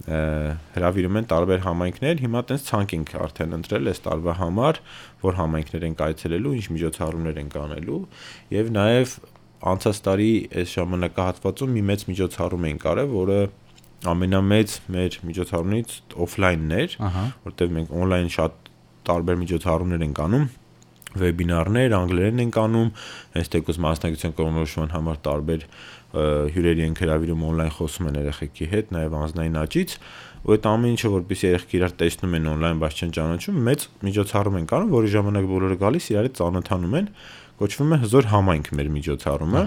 հravirում 0.00 1.18
են 1.20 1.26
տարբեր 1.28 1.60
համայնքներ, 1.66 2.20
հիմա 2.24 2.40
տենց 2.48 2.62
ցանկ 2.70 2.94
ենք 2.96 3.10
արդեն 3.20 3.56
ընտրել 3.58 3.90
այս 3.90 4.00
տարվա 4.06 4.34
համար, 4.38 4.80
որ 5.20 5.36
համայնքներ 5.40 5.84
են 5.90 5.96
կայցելելու, 6.00 6.54
ինչ 6.60 6.66
միջոցառումներ 6.76 7.40
են 7.40 7.50
կանելու 7.52 8.00
եւ 8.56 8.70
նաեւ 8.76 9.16
անցած 9.60 10.00
տարի 10.06 10.30
այս 10.56 10.72
ժամանակահատվածում 10.78 11.74
մի 11.76 11.82
մեծ 11.90 12.04
միջոցառում 12.08 12.66
էին 12.70 12.80
կարել, 12.80 13.10
որը 13.12 13.40
ամենամեծ 14.08 14.78
մեր 14.94 15.18
միջոցառումից 15.28 15.94
օֆլայնն 16.24 16.74
էր, 16.80 16.96
որտեղ 17.50 17.74
մենք 17.76 17.94
on-line 18.00 18.32
շատ 18.32 18.70
տարբեր 19.10 19.40
միջոցառումներ 19.44 20.04
ենք 20.06 20.20
անում 20.24 20.48
վեբինարներ 21.10 21.94
անգլերեն 21.96 22.42
ենք 22.44 22.56
անում, 22.60 22.90
հենց 23.34 23.48
տեկուս 23.50 23.78
մասնակցության 23.82 24.34
կողմնորոշման 24.38 24.92
համար 24.94 25.16
տարբեր 25.26 25.64
հյուրերի 26.54 26.84
են 26.86 26.94
հրավիրում 27.00 27.42
on-line 27.50 27.74
խոսում 27.74 28.08
են 28.10 28.18
երեխեքի 28.20 28.68
հետ, 28.70 28.92
նաև 28.94 29.16
անձնային 29.20 29.58
աճից, 29.60 29.94
ու 30.40 30.54
այդ 30.54 30.68
ամեն 30.70 30.94
ինչը 30.94 31.10
որպես 31.14 31.42
երեխեք 31.46 31.74
իրար 31.80 31.94
տեսնում 32.00 32.36
են 32.38 32.48
on-line, 32.50 32.80
բայց 32.80 33.00
չեն 33.00 33.14
ճանաչում, 33.18 33.58
մեծ 33.66 33.86
միջոցառում 34.06 34.58
են 34.60 34.68
կանում, 34.70 34.94
որի 34.94 35.10
ժամանակ 35.14 35.50
բոլորը 35.50 35.76
գալիս 35.80 36.06
իրար 36.10 36.28
հետ 36.30 36.38
ծանոթանում 36.40 36.96
են, 37.00 37.10
կոչվում 37.60 37.90
է 37.90 37.98
հզոր 38.06 38.30
համայնք 38.30 38.70
մեր 38.80 38.88
միջոցառումը։ 38.96 39.64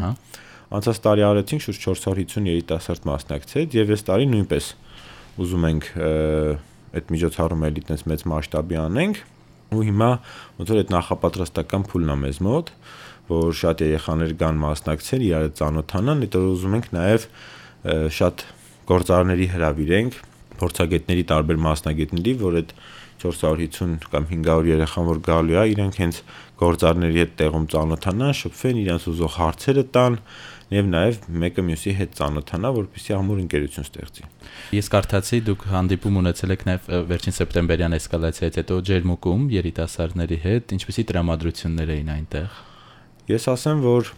Անցած 0.73 0.99
տարի 1.05 1.23
արեցինք 1.27 1.63
շուրջ 1.67 1.79
450 1.85 2.49
երիտասարդ 2.49 3.03
մասնակցեց 3.05 3.75
եւ 3.77 3.91
այս 3.93 4.03
տարի 4.07 4.25
նույնպես 4.31 4.69
ուզում 5.43 5.67
ենք 5.69 5.89
այդ 6.93 7.13
միջոցառումը 7.13 7.69
էլի 7.69 7.83
տես 7.89 8.03
մեծ 8.09 8.25
մասշտաբի 8.33 8.79
անենք 8.83 9.21
ու 9.73 9.85
հիմա 9.89 10.09
ոնց 10.57 10.73
որ 10.73 10.81
այդ 10.81 10.93
նախապատրաստական 10.93 11.85
փուլն 11.93 12.13
է 12.13 12.17
մեզ 12.23 12.41
մոտ 12.47 12.71
որ 13.29 13.55
շատ 13.61 13.83
երեխաներ 13.85 14.33
կան 14.41 14.59
մասնակցեն 14.63 15.25
իրար 15.29 15.47
ծանոթանան 15.61 16.25
հետո 16.25 16.43
ուզում 16.53 16.77
ենք 16.77 16.89
նաև 16.97 17.27
շատ 18.17 18.45
գործարարների 18.89 19.47
հրավիրենք 19.53 20.19
փորձագետների 20.63 21.23
տարբեր 21.33 21.63
մասնագետների 21.67 22.33
որ 22.43 22.59
այդ 22.63 22.75
450 23.23 24.07
կամ 24.11 24.25
500 24.31 24.67
երեխան 24.73 25.05
որ 25.07 25.19
գալու 25.27 25.59
է 25.61 25.63
իրենք 25.73 25.99
հենց 26.01 26.17
գործարների 26.63 27.21
հետ 27.21 27.31
տեղում 27.39 27.67
ծանոթանան, 27.73 28.33
շփվեն, 28.39 28.79
իրենց 28.83 29.05
ուզող 29.13 29.37
հարցերը 29.37 29.83
տան 29.95 30.17
եւ 30.73 30.89
նաեւ 30.93 31.17
մեկը 31.43 31.63
մյուսի 31.67 31.93
հետ 31.99 32.13
ծանոթանա, 32.17 32.71
որպեսզի 32.77 33.15
ամուր 33.17 33.41
ընկերություն 33.43 33.87
ստեղծի։ 33.87 34.27
Ես 34.73 34.89
կարդացի 34.93 35.39
դուք 35.49 35.65
հանդիպում 35.73 36.19
ունեցել 36.23 36.53
եք 36.55 36.65
նաեւ 36.69 36.87
վերջին 37.13 37.35
սեպտեմբերյան 37.37 37.97
էսկալացիայից 37.99 38.59
հետո 38.63 38.77
ջերմուկում 38.89 39.43
երիտասարդների 39.53 40.37
հետ, 40.43 40.75
ինչպեսի 40.77 41.05
տրամադրություններ 41.13 41.93
էին 41.93 42.13
այնտեղ։ 42.13 42.61
Ես 43.33 43.49
ասեմ, 43.53 43.83
որ 43.83 44.13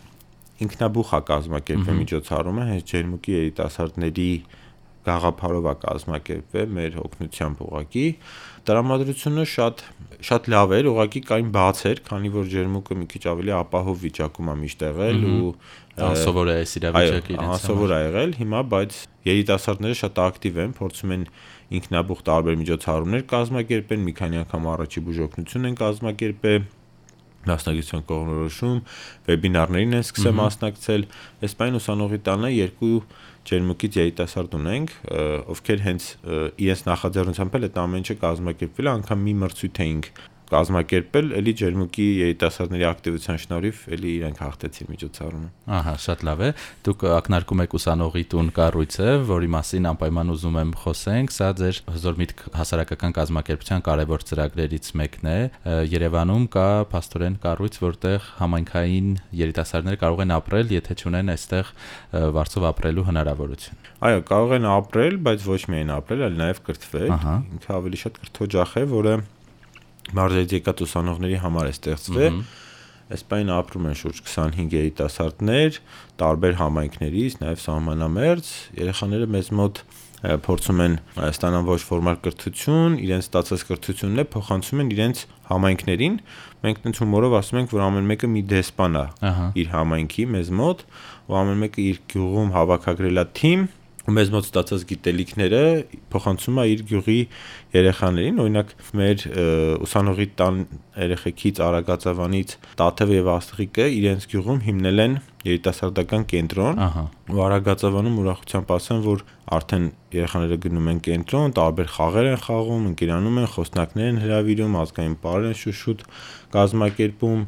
ինքնաբուխ 0.66 1.10
է 1.16 1.22
կազմակերպվել 1.30 1.98
միջոցառումը 2.06 2.66
հենց 2.72 2.92
ջերմուկի 2.96 3.34
երիտասարդների 3.36 4.30
գաղափարով 5.06 5.66
է 5.72 5.74
կազմակերպվել 5.86 6.76
մեր 6.76 7.00
օգնությամբ 7.06 7.64
ուղակի 7.66 8.06
տրամադրությունը 8.66 9.44
շատ 9.56 9.84
շատ 10.26 10.48
լավ 10.50 10.72
էր, 10.76 10.88
ուղղակի 10.90 11.22
կային 11.30 11.50
բաց 11.56 11.82
էր, 11.90 12.00
քանի 12.08 12.30
որ 12.36 12.48
ջերմուկը 12.54 12.96
մի 13.02 13.08
քիչ 13.14 13.24
ավելի 13.32 13.52
ապահով 13.60 14.00
վիճակում 14.06 14.48
է 14.50 14.56
միշտ 14.62 14.86
եղել 14.86 15.20
ու 15.30 15.52
անսովոր 16.06 16.50
է 16.50 16.56
այս 16.62 16.74
իրավիճակը 16.80 17.36
իրենց։ 17.36 17.52
Անսովոր 17.56 17.94
է 17.96 18.00
եղել, 18.06 18.34
հիմա 18.42 18.62
բայց 18.74 18.98
երիտասարդները 19.30 20.00
շատ 20.02 20.24
ակտիվ 20.26 20.58
են, 20.66 20.74
փորձում 20.80 21.14
են 21.16 21.28
ինքնաբուխ 21.76 22.26
տարբեր 22.26 22.58
միջոցառումներ 22.66 23.24
կազմակերպեն, 23.36 24.02
մի 24.06 24.16
քանի 24.22 24.42
անգամ 24.46 24.68
առաջի 24.76 25.06
բուժօգնություն 25.06 25.70
են 25.70 25.78
կազմակերպել 25.86 26.66
մասնագիտության 27.46 28.04
կողմնորոշում, 28.10 28.78
վեբինարներին 29.30 29.96
են 30.00 30.06
սկսել 30.06 30.36
մասնակցել։ 30.40 31.04
Այս 31.46 31.56
բան 31.60 31.80
ուսանողի 31.80 32.20
տանը 32.26 32.50
երկու 32.56 32.96
ջերմուկից 33.46 33.98
երիտասարդ 34.00 34.56
ունենք, 34.60 34.94
ովքեր 35.56 35.84
հենց 35.86 36.08
իրենց 36.66 36.82
նախաձեռնությամբ 36.90 37.58
էլ 37.60 37.68
այդ 37.68 37.80
ամեն 37.86 38.02
ինչը 38.06 38.16
կազմակերպվել, 38.26 38.90
անգամ 38.96 39.26
մի 39.26 39.36
մրցույթ 39.46 39.82
էինք 39.86 40.10
կազմակերպել, 40.52 41.30
էլի 41.40 41.54
ջերմուկի 41.60 42.06
երիտասարդների 42.22 42.86
ակտիվության 42.90 43.40
շնորհիվ 43.44 43.80
էլի 43.96 44.12
իրենք 44.16 44.42
հաղթեցին 44.46 44.90
միջոցառումը։ 44.94 45.50
Ահա, 45.76 45.94
շատ 46.06 46.26
լավ 46.30 46.44
է։ 46.46 46.50
Դուք 46.86 47.06
ակնարկում 47.16 47.64
եք 47.66 47.76
ուսանողի 47.80 48.24
տուն 48.36 48.52
կառույցը, 48.56 49.08
որի 49.30 49.50
մասին 49.56 49.90
անպայման 49.92 50.34
ուզում 50.36 50.60
եմ 50.62 50.74
խոսենք։ 50.86 51.34
Սա 51.36 51.50
ձեր 51.60 51.80
հզոր 51.96 52.20
միտք 52.22 52.44
հասարակական 52.60 53.16
կազմակերպության 53.16 53.86
կարևոր 53.90 54.26
ծրագրերից 54.30 54.90
մեկն 55.02 55.30
է։ 55.32 55.38
Երևանում 55.96 56.46
կա 56.56 56.68
փաստորեն 56.94 57.40
կառույց, 57.46 57.80
որտեղ 57.86 58.30
համայնքային 58.40 59.10
երիտասարդները 59.42 60.02
կարող 60.06 60.26
են 60.26 60.36
ապրել, 60.36 60.74
եթե 60.76 60.98
չունեն 61.02 61.34
այստեղ 61.36 61.72
վարձով 62.36 62.68
ապրելու 62.70 63.08
հնարավորություն։ 63.10 63.90
Այո, 64.06 64.22
կարող 64.30 64.56
են 64.60 64.68
ապրել, 64.76 65.18
բայց 65.26 65.48
ոչ 65.50 65.62
միայն 65.72 65.94
ապրել, 65.96 66.26
այլ 66.26 66.38
նաև 66.42 66.62
կրթվել։ 66.70 67.16
Ինքը 67.16 67.72
ավելի 67.80 68.02
շատ 68.06 68.20
կրթօջախ 68.26 68.76
է, 68.76 68.84
որը 68.96 69.16
մարզերից 70.14 70.56
եկած 70.60 70.86
ուսանողների 70.86 71.42
համար 71.46 71.70
է 71.70 71.74
ստեղծվել։ 71.76 72.40
Այս 73.06 73.22
բանը 73.30 73.54
ապրում 73.54 73.86
են 73.86 73.98
շուրջ 74.00 74.20
25 74.26 74.72
երիտասարդներ 74.76 75.76
տարբեր 76.22 76.56
համայնքներից, 76.58 77.36
նաև 77.42 77.60
սահմանամերձ։ 77.66 78.48
Երեխաները 78.82 79.28
մեզ 79.36 79.52
մոտ 79.60 79.82
փորձում 80.46 80.82
են 80.86 80.96
ստանալ 81.30 81.66
ոչ 81.68 81.78
ֆորմալ 81.86 82.18
կրթություն, 82.26 82.98
իրենց 83.06 83.28
ստացած 83.28 83.66
կրթությունն 83.70 84.24
է 84.24 84.26
փոխանցում 84.34 84.82
են 84.82 84.92
իրենց 84.96 85.22
համայնքներին։ 85.52 86.16
Մենք 86.66 86.82
տենց 86.86 87.02
հումորով 87.04 87.36
ասում 87.40 87.60
ենք, 87.62 87.74
որ 87.76 87.84
ամեն 87.86 88.10
մեկը 88.10 88.30
մի 88.34 88.44
դեսպան 88.56 88.98
է 88.98 89.06
իր 89.62 89.72
համայնքի 89.76 90.26
մեզ 90.34 90.52
մոտ, 90.66 90.86
ու 91.30 91.38
ամեն 91.46 91.62
մեկը 91.66 91.86
իր 91.86 92.00
գյուղում 92.16 92.54
հավաքագրելա 92.56 93.26
թիմ, 93.38 93.68
մեզ 94.06 94.32
մոտ 94.36 94.46
ստացած 94.46 94.84
գիտելիքները 94.90 95.62
փոխանցում 96.14 96.60
է 96.62 96.66
իր 96.72 96.82
գյուղի 96.92 97.16
երեխաներին, 97.74 98.42
օրինակ 98.44 98.74
մեր 99.00 99.24
ուսանողի 99.86 100.28
տան 100.42 100.60
երեխեքից 101.06 101.62
Արագածավանից 101.66 102.54
Տաթև 102.82 103.14
եւ 103.16 103.30
Աստղիկը 103.34 103.88
իրենց 103.96 104.28
գյուղում 104.30 104.62
հիմնել 104.68 105.04
են 105.06 105.18
երիտասարդական 105.46 106.28
կենտրոն։ 106.30 106.80
Ահա։ 106.86 107.04
Ու 107.34 107.42
Արագածավանում 107.46 108.16
ուրախությամբ 108.22 108.72
ասեմ, 108.76 109.02
որ 109.06 109.26
արդեն 109.56 109.86
երեխաները 110.16 110.58
գնում 110.66 110.88
են 110.94 111.02
կենտրոն, 111.06 111.54
տարբեր 111.60 111.92
խաղեր 111.96 112.30
են 112.32 112.40
խաղում, 112.46 112.88
ընկերանում 112.92 113.38
են, 113.42 113.50
խոսնակներ 113.56 114.10
են 114.10 114.22
հրավիրում, 114.26 114.80
ազգային 114.86 115.18
պարեր 115.26 115.50
են 115.52 115.60
շուշուտ 115.62 116.06
կազմակերպում։ 116.56 117.44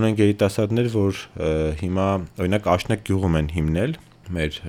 Ունենք 0.00 0.22
երիտասարդներ, 0.24 0.88
որ 0.96 1.20
հիմա 1.82 2.08
օրինակ 2.40 2.72
Աշնակ 2.72 3.04
գյուղում 3.10 3.38
են 3.42 3.52
հիմնել 3.58 4.00
մեր 4.32 4.62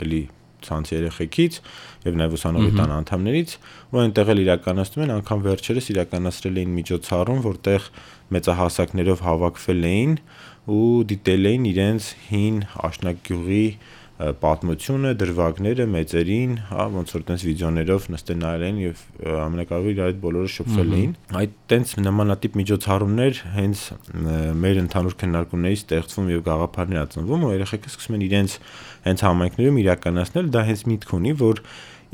էլի 0.00 0.22
ցանց 0.68 0.92
երեխեքից 0.94 1.58
եւ 2.04 2.18
նաեւ 2.20 2.36
ուսանողի 2.38 2.72
տան 2.78 2.94
անդամներից 2.94 3.54
ու 3.94 4.00
այնտեղ 4.04 4.32
էլ 4.34 4.42
իրականացնում 4.44 5.04
են 5.04 5.14
անգամ 5.14 5.44
վերջերս 5.44 5.90
իրականացրել 5.94 6.60
էին 6.62 6.74
միջոցառում 6.78 7.42
որտեղ 7.44 7.88
մեծահասակներով 8.34 9.24
հավաքվել 9.24 9.88
էին 9.90 10.14
ու 10.74 11.04
դիտել 11.12 11.50
էին 11.50 11.68
իրենց 11.74 12.04
հին 12.30 12.56
աշնագյուղի 12.88 13.66
պատմությունը, 14.42 15.10
դրվագները 15.20 15.86
մեծերին, 15.94 16.52
հա, 16.70 16.84
ոնց 16.94 17.14
որ 17.14 17.24
տենց 17.30 17.44
վիդեոներով 17.48 18.08
նստել 18.14 18.38
նայել 18.42 18.64
են 18.68 18.78
եւ 18.84 19.02
ամենակարևորը 19.44 20.04
այդ 20.04 20.20
բոլորը 20.24 20.52
շփվել 20.54 20.94
էին։ 20.98 21.14
Այդ 21.40 21.56
տենց 21.74 21.94
նմանատիպ 22.04 22.58
միջոցառումներ 22.60 23.40
հենց 23.54 23.82
մեր 24.64 24.82
ընդհանուր 24.84 25.18
քննարկումներից 25.24 25.84
ստեղծվում 25.84 26.30
եւ 26.34 26.44
գաղափարներ 26.50 27.02
ածնվում 27.04 27.44
ու 27.44 27.54
երեխեքը 27.54 27.94
սկսում 27.94 28.18
են 28.18 28.28
իրենց 28.28 28.58
հենց 29.04 29.26
համայնքներում 29.28 29.82
իրականացնել, 29.84 30.54
դա 30.54 30.64
հենց 30.70 30.86
միտք 30.94 31.18
ունի, 31.18 31.34
որ 31.44 31.64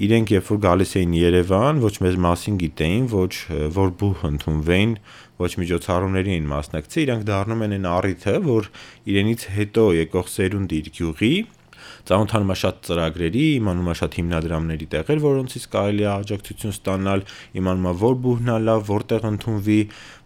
իրենք 0.01 0.31
երբ 0.33 0.47
որ 0.49 0.59
գալիս 0.65 0.93
էին 0.97 1.15
Երևան, 1.19 1.81
ոչ 1.85 1.93
մեզ 2.01 2.15
մասին 2.25 2.55
գիտեին, 2.61 3.09
ոչ 3.13 3.33
որ 3.77 3.91
բուհ 4.01 4.23
ընդունվեին, 4.31 4.95
ոչ 5.41 5.51
միջոցառումների 5.61 6.33
էին 6.37 6.49
մասնակցի, 6.51 6.99
իրանք 7.05 7.27
դառնում 7.29 7.65
են 7.67 7.75
այն 7.77 7.89
առիթը, 7.91 8.35
որ 8.47 8.71
իրենից 9.13 9.45
հետո 9.59 9.85
եկող 10.01 10.31
սերունդը 10.33 10.79
իր 10.81 10.91
գյուղի 10.97 11.35
ծանոթանում 12.09 12.53
է 12.55 12.57
շատ 12.63 12.81
ծրագրերի, 12.89 13.45
իմանում 13.61 13.91
է 13.91 13.95
շատ 14.01 14.19
հիմնադրամների 14.21 14.89
տեղեր, 14.95 15.23
որոնցից 15.27 15.65
կարելի 15.75 16.05
է 16.05 16.11
աջակցություն 16.15 16.75
ստանալ, 16.77 17.25
իմանում 17.61 17.89
է 17.91 17.95
որ 18.01 18.19
բուհնա 18.25 18.57
լավ, 18.71 18.85
որտեղ 18.91 19.29
ընդունվի, 19.31 19.81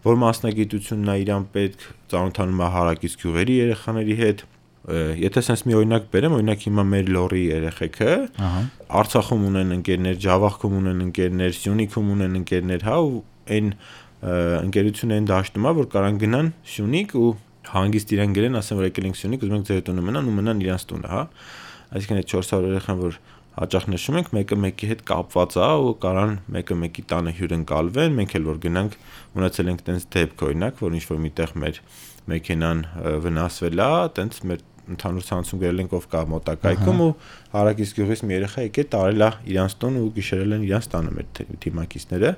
որ 0.05 0.19
մասնագիտությունն 0.25 1.13
է 1.15 1.17
իրան 1.25 1.47
պետք, 1.55 1.87
ծանոթանում 2.15 2.61
է 2.65 2.69
հարակից 2.75 3.17
գյուղերի 3.25 3.55
երեխաների 3.65 4.19
հետ 4.25 4.45
եթե 4.85 5.41
sense 5.41 5.65
մի 5.65 5.75
օրինակ 5.79 6.03
բերեմ, 6.13 6.33
օրինակ 6.37 6.65
հիմա 6.67 6.83
մեր 6.91 7.07
լորի 7.15 7.39
երեխեքը, 7.49 8.11
ահա, 8.37 8.59
Արցախում 8.99 9.45
ունեն 9.49 9.73
ընկերներ, 9.79 10.19
Ջավախքում 10.21 10.75
ունեն 10.79 11.01
ընկերներ, 11.07 11.55
Սյունիքում 11.57 12.11
ունեն 12.15 12.37
ընկերներ, 12.41 12.85
հա, 12.85 12.99
ու 13.01 13.23
այն 13.55 13.71
ընկերությունը 14.65 15.17
այն 15.17 15.27
դաշտում 15.31 15.65
է, 15.65 15.73
որ 15.79 15.89
կարան 15.95 16.19
գնան 16.21 16.51
Սյունիք 16.75 17.17
ու 17.17 17.31
հանգիստ 17.65 18.13
իրեն 18.15 18.35
գերեն, 18.37 18.57
ասեն 18.61 18.79
որ 18.79 18.87
եկել 18.89 19.07
ենք 19.09 19.19
Սյունիք, 19.19 19.45
ուզում 19.45 19.57
ենք 19.57 19.69
ձեր 19.69 19.83
տունը 19.89 20.05
մնան 20.05 20.29
ու 20.29 20.35
մնան 20.37 20.63
իրանց 20.65 20.85
տունը, 20.91 21.09
հա։ 21.15 21.23
Այսինքն 21.95 22.21
այդ 22.21 22.29
400 22.33 22.69
երեխան, 22.71 23.01
որ 23.05 23.17
հաճախ 23.55 23.85
նշում 23.87 24.17
ենք, 24.19 24.29
մեկը 24.35 24.55
մեկի 24.65 24.87
հետ 24.91 25.01
կապված 25.09 25.55
է 25.55 25.67
ու 25.85 25.91
կարան 26.03 26.33
մեկը 26.55 26.77
մեկի 26.81 27.03
տանը 27.11 27.33
հյուրընկալվեն, 27.39 28.15
մենք 28.19 28.33
էլ 28.35 28.47
որ 28.49 28.57
գնանք 28.65 28.97
ունեցել 29.39 29.69
ենք 29.71 29.83
տենց 29.85 30.07
դեպք 30.15 30.43
օրինակ, 30.49 30.81
որ 30.83 30.97
ինչ 30.99 31.05
որ 31.11 31.21
միտեղ 31.25 31.53
մեր 31.63 31.79
մեքենան 32.35 32.81
վնասվել 33.25 33.83
է, 33.85 33.89
տենց 34.19 34.41
մեր 34.51 34.65
ընդհանուր 34.85 35.25
ցանցում 35.25 35.61
գրել 35.63 35.81
ենք 35.85 35.95
ով 35.97 36.05
կա 36.11 36.21
մոտակայքում 36.29 36.99
ու 37.05 37.09
հարակից 37.55 37.93
գյուղից 37.97 38.21
մի 38.25 38.35
երեխա 38.35 38.65
եկել 38.67 38.87
տարել 38.93 39.25
է 39.25 39.29
իրանց 39.55 39.75
տուն 39.81 39.97
ու 40.01 40.11
գիշերել 40.19 40.55
են 40.59 40.67
իրանց 40.67 40.89
տանը 40.93 41.15
մեր 41.15 41.41
թիմակիցները 41.65 42.31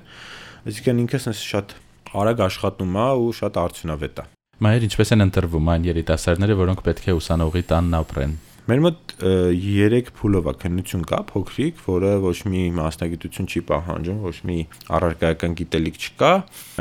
այսինքն 0.71 1.03
ինքը 1.03 1.21
sense 1.27 1.43
շատ 1.51 1.75
արագ 2.23 2.43
աշխատում 2.47 2.99
է 3.03 3.07
ու 3.27 3.31
շատ 3.43 3.61
արդյունավետ 3.67 4.23
է 4.23 4.27
Մայր 4.57 4.87
ինչպես 4.87 5.11
են 5.13 5.21
ընտրվում 5.27 5.67
այն 5.69 5.83
երիտասարդները, 5.91 6.53
որոնք 6.57 6.79
պետք 6.87 7.11
է 7.11 7.13
ուսանողի 7.13 7.61
տանն 7.69 7.97
ապրեն։ 7.99 8.31
Մեր 8.67 8.81
մոտ 8.83 9.13
3 9.23 10.09
փուլով 10.17 10.47
է 10.51 10.53
քննություն 10.59 11.03
կա, 11.07 11.21
փոքրիկ, 11.29 11.77
որը 11.85 12.09
ոչ 12.19 12.33
մի 12.51 12.63
մասնագիտություն 12.75 13.47
չի 13.47 13.61
պահանջում, 13.69 14.17
ոչ 14.25 14.33
մի 14.49 14.57
առարկայական 14.97 15.55
գիտելիք 15.61 15.99
չկա։ 16.03 16.31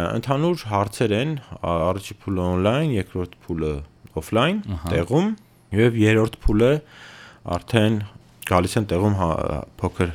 Ընդհանուր 0.03 0.65
հարցեր 0.73 1.15
են, 1.21 1.37
առաջի 1.77 2.19
փուլը 2.25 2.43
on-line, 2.57 2.97
երկրորդ 2.97 3.39
փուլը 3.47 3.73
off-line, 4.19 4.77
տեղում, 4.91 5.31
եւ 5.79 6.03
երրորդ 6.03 6.41
փուլը 6.43 6.73
արդեն 7.55 8.03
գալիս 8.51 8.79
են 8.83 8.91
տեղում 8.91 9.19
հա, 9.23 9.33
փոքր 9.79 10.15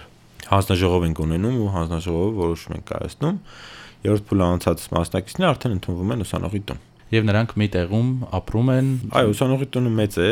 հանձնաժողով 0.51 1.08
ենք 1.08 1.25
ունենում 1.32 1.60
ու 1.63 1.74
հանձնաժողովը 1.80 2.38
որոշում 2.42 2.80
ենք 2.82 2.88
կայացնում։ 2.92 3.42
Երրորդ 4.12 4.28
փուլը 4.28 4.48
անցած 4.60 4.88
մասնակիցները 5.00 5.54
արդեն 5.56 5.75
ընդունվում 5.80 6.16
են 6.18 6.25
ուսանողի 6.28 6.66
տուն 6.68 6.88
եւ 7.12 7.25
նրանք 7.27 7.56
մի 7.60 7.68
տեղում 7.75 8.12
ապրում 8.38 8.70
են։ 8.72 8.91
Այո, 9.20 9.32
ուսանողի 9.34 9.68
տունը 9.75 9.89
մեծ 9.98 10.18
է, 10.22 10.30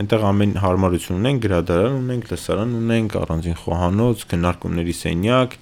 այնտեղ 0.00 0.26
ամեն 0.30 0.52
հարմարություն 0.62 1.18
ունենք, 1.20 1.40
գրադարան 1.46 1.96
ունենք, 2.00 2.28
լսարան 2.30 2.76
ունենք, 2.80 3.16
առանձին 3.20 3.58
խոհանոց, 3.64 4.22
քննարկումների 4.30 4.94
սենյակ, 5.00 5.56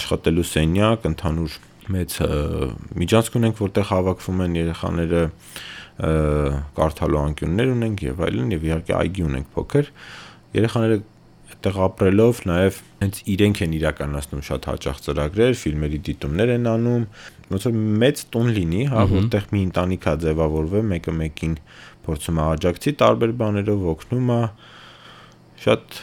աշխատելու 0.00 0.46
սենյակ, 0.50 1.06
ընդհանուր 1.10 1.58
մեծ 1.90 2.16
միջանցք 3.00 3.38
ունենք, 3.40 3.60
որտեղ 3.60 3.86
հավաքվում 3.90 4.42
են 4.46 4.58
երեխաները 4.60 5.22
կարդալու 6.80 7.20
անկյուններ 7.20 7.72
ունենք 7.74 8.04
եւ 8.06 8.20
այլն 8.24 8.52
եւ 8.54 8.62
իհարկե 8.70 8.94
այգի 9.00 9.24
ունենք 9.26 9.50
փոքր։ 9.56 9.90
Երեխաները 10.56 11.00
այդտեղ 11.60 11.76
ապրելով 11.84 12.38
նաև 12.48 12.76
հենց 13.00 13.16
իրենք 13.28 13.58
են 13.64 13.72
իրականացնում 13.76 14.44
շատ 14.48 14.68
հաճախ 14.70 15.00
ծրագրեր, 15.04 15.52
ֆիլմերի 15.60 15.98
դիտումներ 16.08 16.52
են 16.56 16.68
անում, 16.70 17.02
ոնց 17.52 17.66
որ 17.68 17.74
մեծ 18.00 18.22
տուն 18.32 18.48
լինի, 18.56 18.80
հա, 18.88 19.02
որտեղ 19.10 19.44
մի 19.52 19.60
ընտանիք 19.68 20.08
է 20.08 20.14
ձևավորվել, 20.24 20.86
մեկը 20.94 21.14
մեկին 21.20 21.54
փորձում 22.08 22.40
է 22.40 22.44
աջակցի 22.48 22.94
տարբեր 23.04 23.34
բաներով 23.44 23.86
օգնում 23.92 24.32
է 24.32 24.40
շատ 25.60 26.00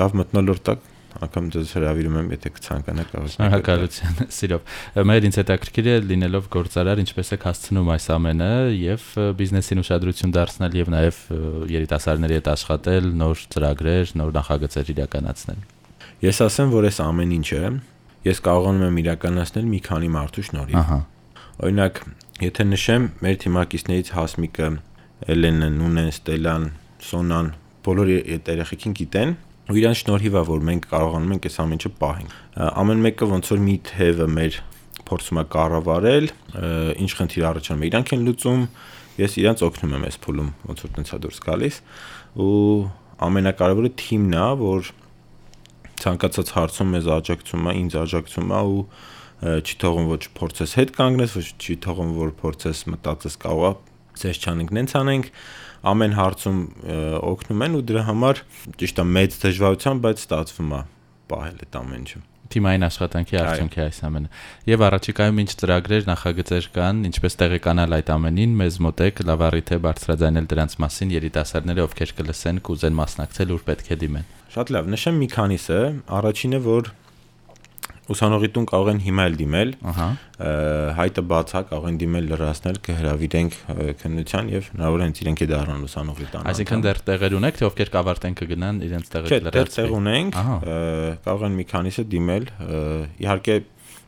լավ 0.00 0.18
մտնոլորտ 0.24 0.72
է 0.72 0.76
անգամ 1.22 1.48
դες 1.54 1.72
հրավիրում 1.76 2.16
եմ, 2.20 2.28
եթե 2.34 2.50
կցանկանաք 2.54 3.12
եք։ 3.14 3.28
Շնորհակալություն, 3.34 4.18
սիրով։ 4.34 4.72
Մեր 5.10 5.26
ինձ 5.28 5.38
հետաքրքիր 5.40 5.88
է 5.92 5.94
լինելով 6.10 6.48
գործարար, 6.54 7.02
ինչպես 7.04 7.32
եք 7.34 7.46
հասցնում 7.48 7.90
այս 7.94 8.06
ամենը 8.14 8.50
եւ 8.80 9.06
բիզնեսին 9.38 9.82
ուշադրություն 9.84 10.34
դարձնել 10.34 10.76
եւ 10.80 10.92
նաեւ 10.94 11.20
երիտասարդների 11.74 12.38
հետ 12.38 12.50
աշխատել, 12.54 13.08
նոր 13.24 13.44
ծրագրեր, 13.54 14.14
նոր 14.18 14.34
նախագծեր 14.34 14.92
իրականացնել։ 14.94 15.64
Ես 16.24 16.40
ասեմ, 16.44 16.74
որ 16.74 16.88
այս 16.90 17.00
ամեն 17.04 17.34
ինչը 17.38 17.62
ես 18.24 18.38
կարողանում 18.44 18.84
եմ 18.88 19.00
իրականացնել 19.04 19.66
մի 19.68 19.80
քանի 19.84 20.08
մարդու 20.14 20.44
շնորհիվ։ 20.48 20.78
Ահա։ 20.80 20.96
Օրինակ, 21.64 21.98
եթե 22.44 22.64
նշեմ, 22.70 23.08
մեր 23.24 23.34
թիմակիցներից 23.44 24.08
Հասմիկը, 24.14 24.68
Էլենը, 25.34 25.68
Նունեն, 25.74 26.08
Ստելան, 26.14 26.64
Սոնան, 27.04 27.50
բոլոր 27.84 28.10
երեխեքին 28.14 28.96
գիտեն, 29.00 29.34
ու 29.64 29.78
իրան 29.80 29.96
շնորհիվ 29.96 30.34
է 30.36 30.42
որ 30.44 30.64
մենք 30.68 30.86
կարողանում 30.90 31.34
ենք 31.34 31.46
այս 31.48 31.54
ամենը 31.64 31.90
պահենք 32.00 32.32
ամեն 32.84 33.04
մեկը 33.04 33.28
ոնց 33.30 33.50
որ 33.54 33.62
մի 33.64 33.76
թևը 33.88 34.26
մեր 34.34 34.58
փորձում 35.08 35.40
է 35.40 35.44
կառավարել 35.54 36.26
ինչ 37.04 37.10
խնդիր 37.20 37.46
առաջանում 37.50 37.84
է 37.84 37.88
իրանք 37.88 38.12
են 38.14 38.26
լուծում 38.28 38.66
ես 39.24 39.38
իրանց 39.40 39.64
օգնում 39.68 39.94
եմ 39.94 40.04
այս 40.08 40.18
փուլում 40.24 40.50
ոնց 40.68 40.84
որ 40.84 40.92
տենցա 40.98 41.18
դուրս 41.24 41.40
գալիս 41.44 41.80
ու 42.44 42.52
ամենակարևորը 43.24 43.90
թիմն 44.04 44.36
է 44.36 44.46
որ 44.60 44.92
ցանկացած 46.04 46.54
հարցում 46.58 46.94
մեզ 46.94 47.10
աջակցում 47.14 47.68
է 47.70 47.74
ինձ 47.84 47.98
աջակցում 48.04 48.54
է 48.54 48.62
ու 48.74 48.82
չի 49.64 49.76
թողում 49.84 50.08
ոչ 50.10 50.22
փորձես 50.38 50.74
հետ 50.80 50.94
կանգնես 50.98 51.36
ոչ 51.38 51.48
չի 51.60 51.76
թողում 51.84 52.12
որ 52.18 52.32
փորձես 52.40 52.84
մտածես 52.94 53.36
կարող 53.44 53.76
է 54.14 54.20
ցես 54.22 54.42
չանենք 54.44 54.74
նենց 54.78 54.94
անենք 55.00 55.32
ամեն 55.94 56.14
հարցում 56.18 56.60
օգնում 57.34 57.64
են 57.66 57.74
ու 57.78 57.82
դրա 57.90 58.04
համար 58.08 58.44
ճիշտ 58.80 59.02
է 59.02 59.08
մեծ 59.14 59.40
դժվարությամբ, 59.44 60.06
բայց 60.06 60.22
ստացվում 60.24 60.70
է 60.78 60.80
պահել 61.34 61.58
այդ 61.64 61.82
ամեն 61.82 62.00
ինչը 62.04 62.22
թիմային 62.54 62.86
աշխատանքի 62.86 63.38
արդյունքի 63.40 63.80
այս 63.84 63.98
ամենը։ 64.06 64.28
Եվ 64.68 64.82
առաջիկայում 64.88 65.38
ինչ 65.42 65.50
ծրագրեր, 65.60 66.04
նախագծեր 66.10 66.66
կան, 66.74 67.00
ինչպես 67.08 67.36
տեղեկանալ 67.40 67.96
այդ 67.98 68.12
ամենին, 68.14 68.52
մեզ 68.60 68.76
մոտեք 68.84 69.22
լավարիթ 69.30 69.72
է 69.74 69.78
բարձրաձայնել 69.84 70.48
դրանց 70.52 70.76
մասին 70.84 71.14
երիտասարդները, 71.14 71.86
ովքեր 71.88 72.12
կլսեն, 72.20 72.60
կուզեն 72.68 72.98
մասնակցել, 73.00 73.54
ուր 73.54 73.64
պետք 73.70 73.90
է 73.90 73.98
դիմեն։ 74.04 74.28
Շատ 74.54 74.74
լավ, 74.76 74.92
նշեմ 74.94 75.18
մի 75.24 75.28
քանիսը։ 75.34 75.80
Առաջինը, 76.20 76.60
որ 76.68 76.92
ուսանողի 78.12 78.48
տուն 78.54 78.66
կարող 78.68 78.88
են 78.92 78.98
հիմա 79.04 79.24
էլ 79.28 79.36
դիմել։ 79.40 79.70
Ահա։ 79.90 80.06
Հայտը 80.98 81.22
բաց 81.30 81.52
է, 81.54 81.60
կարող 81.70 81.86
են 81.88 81.98
դիմել 82.02 82.26
լրացնել, 82.34 82.80
կհրավիրենք 82.84 83.54
քննության 84.02 84.50
եւ 84.54 84.68
հնարավոր 84.74 85.04
է 85.04 85.08
իրենք 85.24 85.44
է 85.44 85.48
դառնան 85.54 85.86
ուսանողի 85.88 86.26
տան։ 86.34 86.48
Այսինքն 86.52 86.84
դեռ 86.84 87.00
տեղեր 87.08 87.36
ունեք, 87.40 87.60
թե 87.60 87.66
ովքեր 87.70 87.92
կավարտեն 87.94 88.36
կգնան 88.40 88.82
իրենց 88.84 89.12
տեղը 89.14 89.30
լրացնել։ 89.34 89.64
Չէ, 89.64 89.74
տեղ 89.74 89.94
ունենք։ 89.94 90.40
Կարող 91.24 91.46
են 91.48 91.56
մի 91.60 91.66
քանիսը 91.72 92.04
դիմել։ 92.14 92.50
Իհարկե 93.24 93.56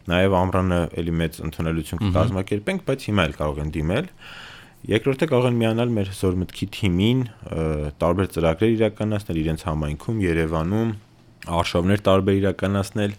նաեւ 0.06 0.36
ամռանը 0.38 0.80
էլի 1.02 1.14
մեծ 1.20 1.40
ընդունելություն 1.46 2.02
կկազմակերպենք, 2.04 2.84
բայց 2.86 3.06
հիմա 3.10 3.24
էլ 3.26 3.34
կարող 3.40 3.62
են 3.64 3.72
դիմել։ 3.76 4.10
Երկրորդը 4.86 5.26
կարող 5.32 5.46
են 5.48 5.56
միանալ 5.58 5.92
մեր 5.96 6.10
զորմտքի 6.14 6.66
թիմին, 6.76 7.22
տարբեր 7.98 8.28
ծրագրեր 8.36 8.74
իրականացնել 8.76 9.40
իրենց 9.40 9.64
համայնքում, 9.66 10.20
Երևանում, 10.26 10.92
արշավներ 11.46 12.02
տարբեր 12.06 12.38
իրականացնել։ 12.40 13.12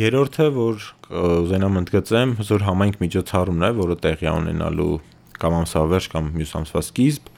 Երրորդը, 0.00 0.46
որ 0.56 0.86
ուզենամ 1.16 1.78
ընդգծեմ, 1.82 2.34
հզոր 2.40 2.64
համայնք 2.66 2.98
միջոցառումն 3.04 3.66
է, 3.66 3.70
որը 3.76 3.96
տեղի 4.06 4.30
ունենալու 4.32 4.94
կամ 5.36 5.56
ամսավերջ 5.60 6.06
կամ 6.12 6.30
մյուս 6.36 6.52
ամսվա 6.60 6.82
սկիզբ, 6.86 7.30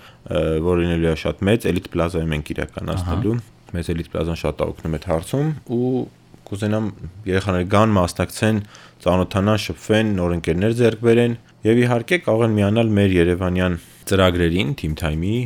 որը 0.69 0.85
լինելու 0.85 1.11
է 1.11 1.17
շատ 1.23 1.43
մեծ, 1.49 1.67
Elite 1.73 1.91
Plaza-ում 1.93 2.35
ենք 2.39 2.53
իրականացնելու։ 2.55 3.35
Մեզ 3.75 3.91
Elite 3.93 4.13
Plaza-ն 4.13 4.39
շատ 4.39 4.63
օգնում 4.69 4.97
է 4.97 5.01
հարցում 5.09 5.51
ու 5.75 5.93
կուզենամ 6.49 6.87
երեխաները 7.29 7.69
գան 7.75 7.95
մասնակցեն, 7.99 8.61
ծանոթանան, 9.05 9.61
շփվեն, 9.65 10.13
նոր 10.17 10.35
ընկերներ 10.39 10.77
ձեռք 10.79 11.03
բերեն 11.05 11.35
եւ 11.69 11.81
իհարկե 11.83 12.19
կարող 12.25 12.45
են 12.47 12.55
միանալ 12.57 12.93
մեր 12.99 13.17
Երևանյան 13.19 13.77
ծրագրերին 14.09 14.71
Team 14.81 14.95
Time-ի 14.97 15.39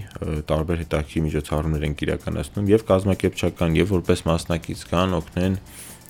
տարբեր 0.46 0.82
հետաքրքիր 0.84 1.24
միջոցառումներ 1.26 1.86
են 1.88 1.94
իրականացնում 2.06 2.68
եւ 2.70 2.84
կազմակերպչական 2.90 3.78
եւ 3.80 3.94
որպես 3.96 4.22
մասնակից 4.28 4.84
կան 4.92 5.16
օգնեն 5.18 5.56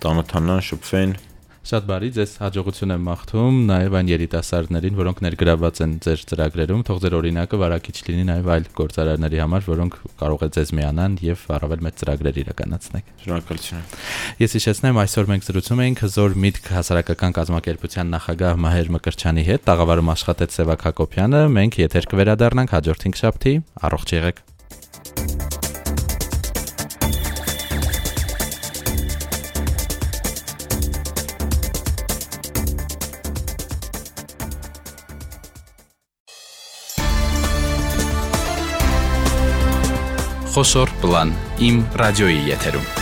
տանոթանան, 0.02 0.60
շփվեն 0.68 1.14
Շատ 1.62 1.84
բարի, 1.86 2.08
ձեզ 2.16 2.30
հաջողություն 2.42 2.92
եմ 2.96 3.04
մաղթում 3.06 3.58
նաև 3.68 3.92
այն 3.94 4.08
երիտասարդներին, 4.10 4.96
որոնք 4.98 5.20
ներգրաված 5.22 5.80
են 5.84 5.92
ձեր 6.02 6.24
ծրագրերում, 6.32 6.80
թող 6.88 6.98
ձեր 7.04 7.14
օրինակը 7.20 7.60
վարակիչ 7.62 7.94
լինի 8.08 8.24
նաև 8.32 8.50
այլ 8.56 8.66
գործարարների 8.80 9.40
համար, 9.42 9.62
որոնք 9.70 9.98
կարող 10.24 10.42
է 10.42 10.48
ձեզ 10.58 10.72
միանան 10.80 11.14
եւ 11.22 11.46
առավել 11.54 11.84
մեծ 11.86 12.02
ծրագրեր 12.02 12.40
իրականացնեք։ 12.42 13.14
Շնորհակալություն։ 13.22 13.86
Ես 14.42 14.58
հիշեցնեմ, 14.58 15.00
այսօր 15.06 15.30
մենք 15.30 15.46
զրուցում 15.46 15.82
էինք 15.86 16.02
հզոր 16.02 16.36
միտք 16.42 16.68
հասարակական 16.82 17.38
կազմակերպության 17.38 18.12
նախագահ 18.18 18.60
Մահեր 18.66 18.92
Մկրչյանի 18.98 19.46
հետ, 19.52 19.66
տաղավարում 19.70 20.12
աշխատեց 20.18 20.58
Սևակ 20.58 20.86
Հակոբյանը, 20.90 21.46
մենք 21.62 21.80
եթեր 21.86 22.10
կվերադառնանք 22.10 22.76
հաջորդ 22.80 23.08
5 23.12 23.22
շաբթի, 23.22 23.56
առողջ 23.86 24.16
եղեք։ 24.18 24.46
Խոսոր 40.52 40.90
պլան 41.00 41.30
իմ 41.64 41.78
ռադիոյի 42.02 42.42
եթերում 42.50 43.01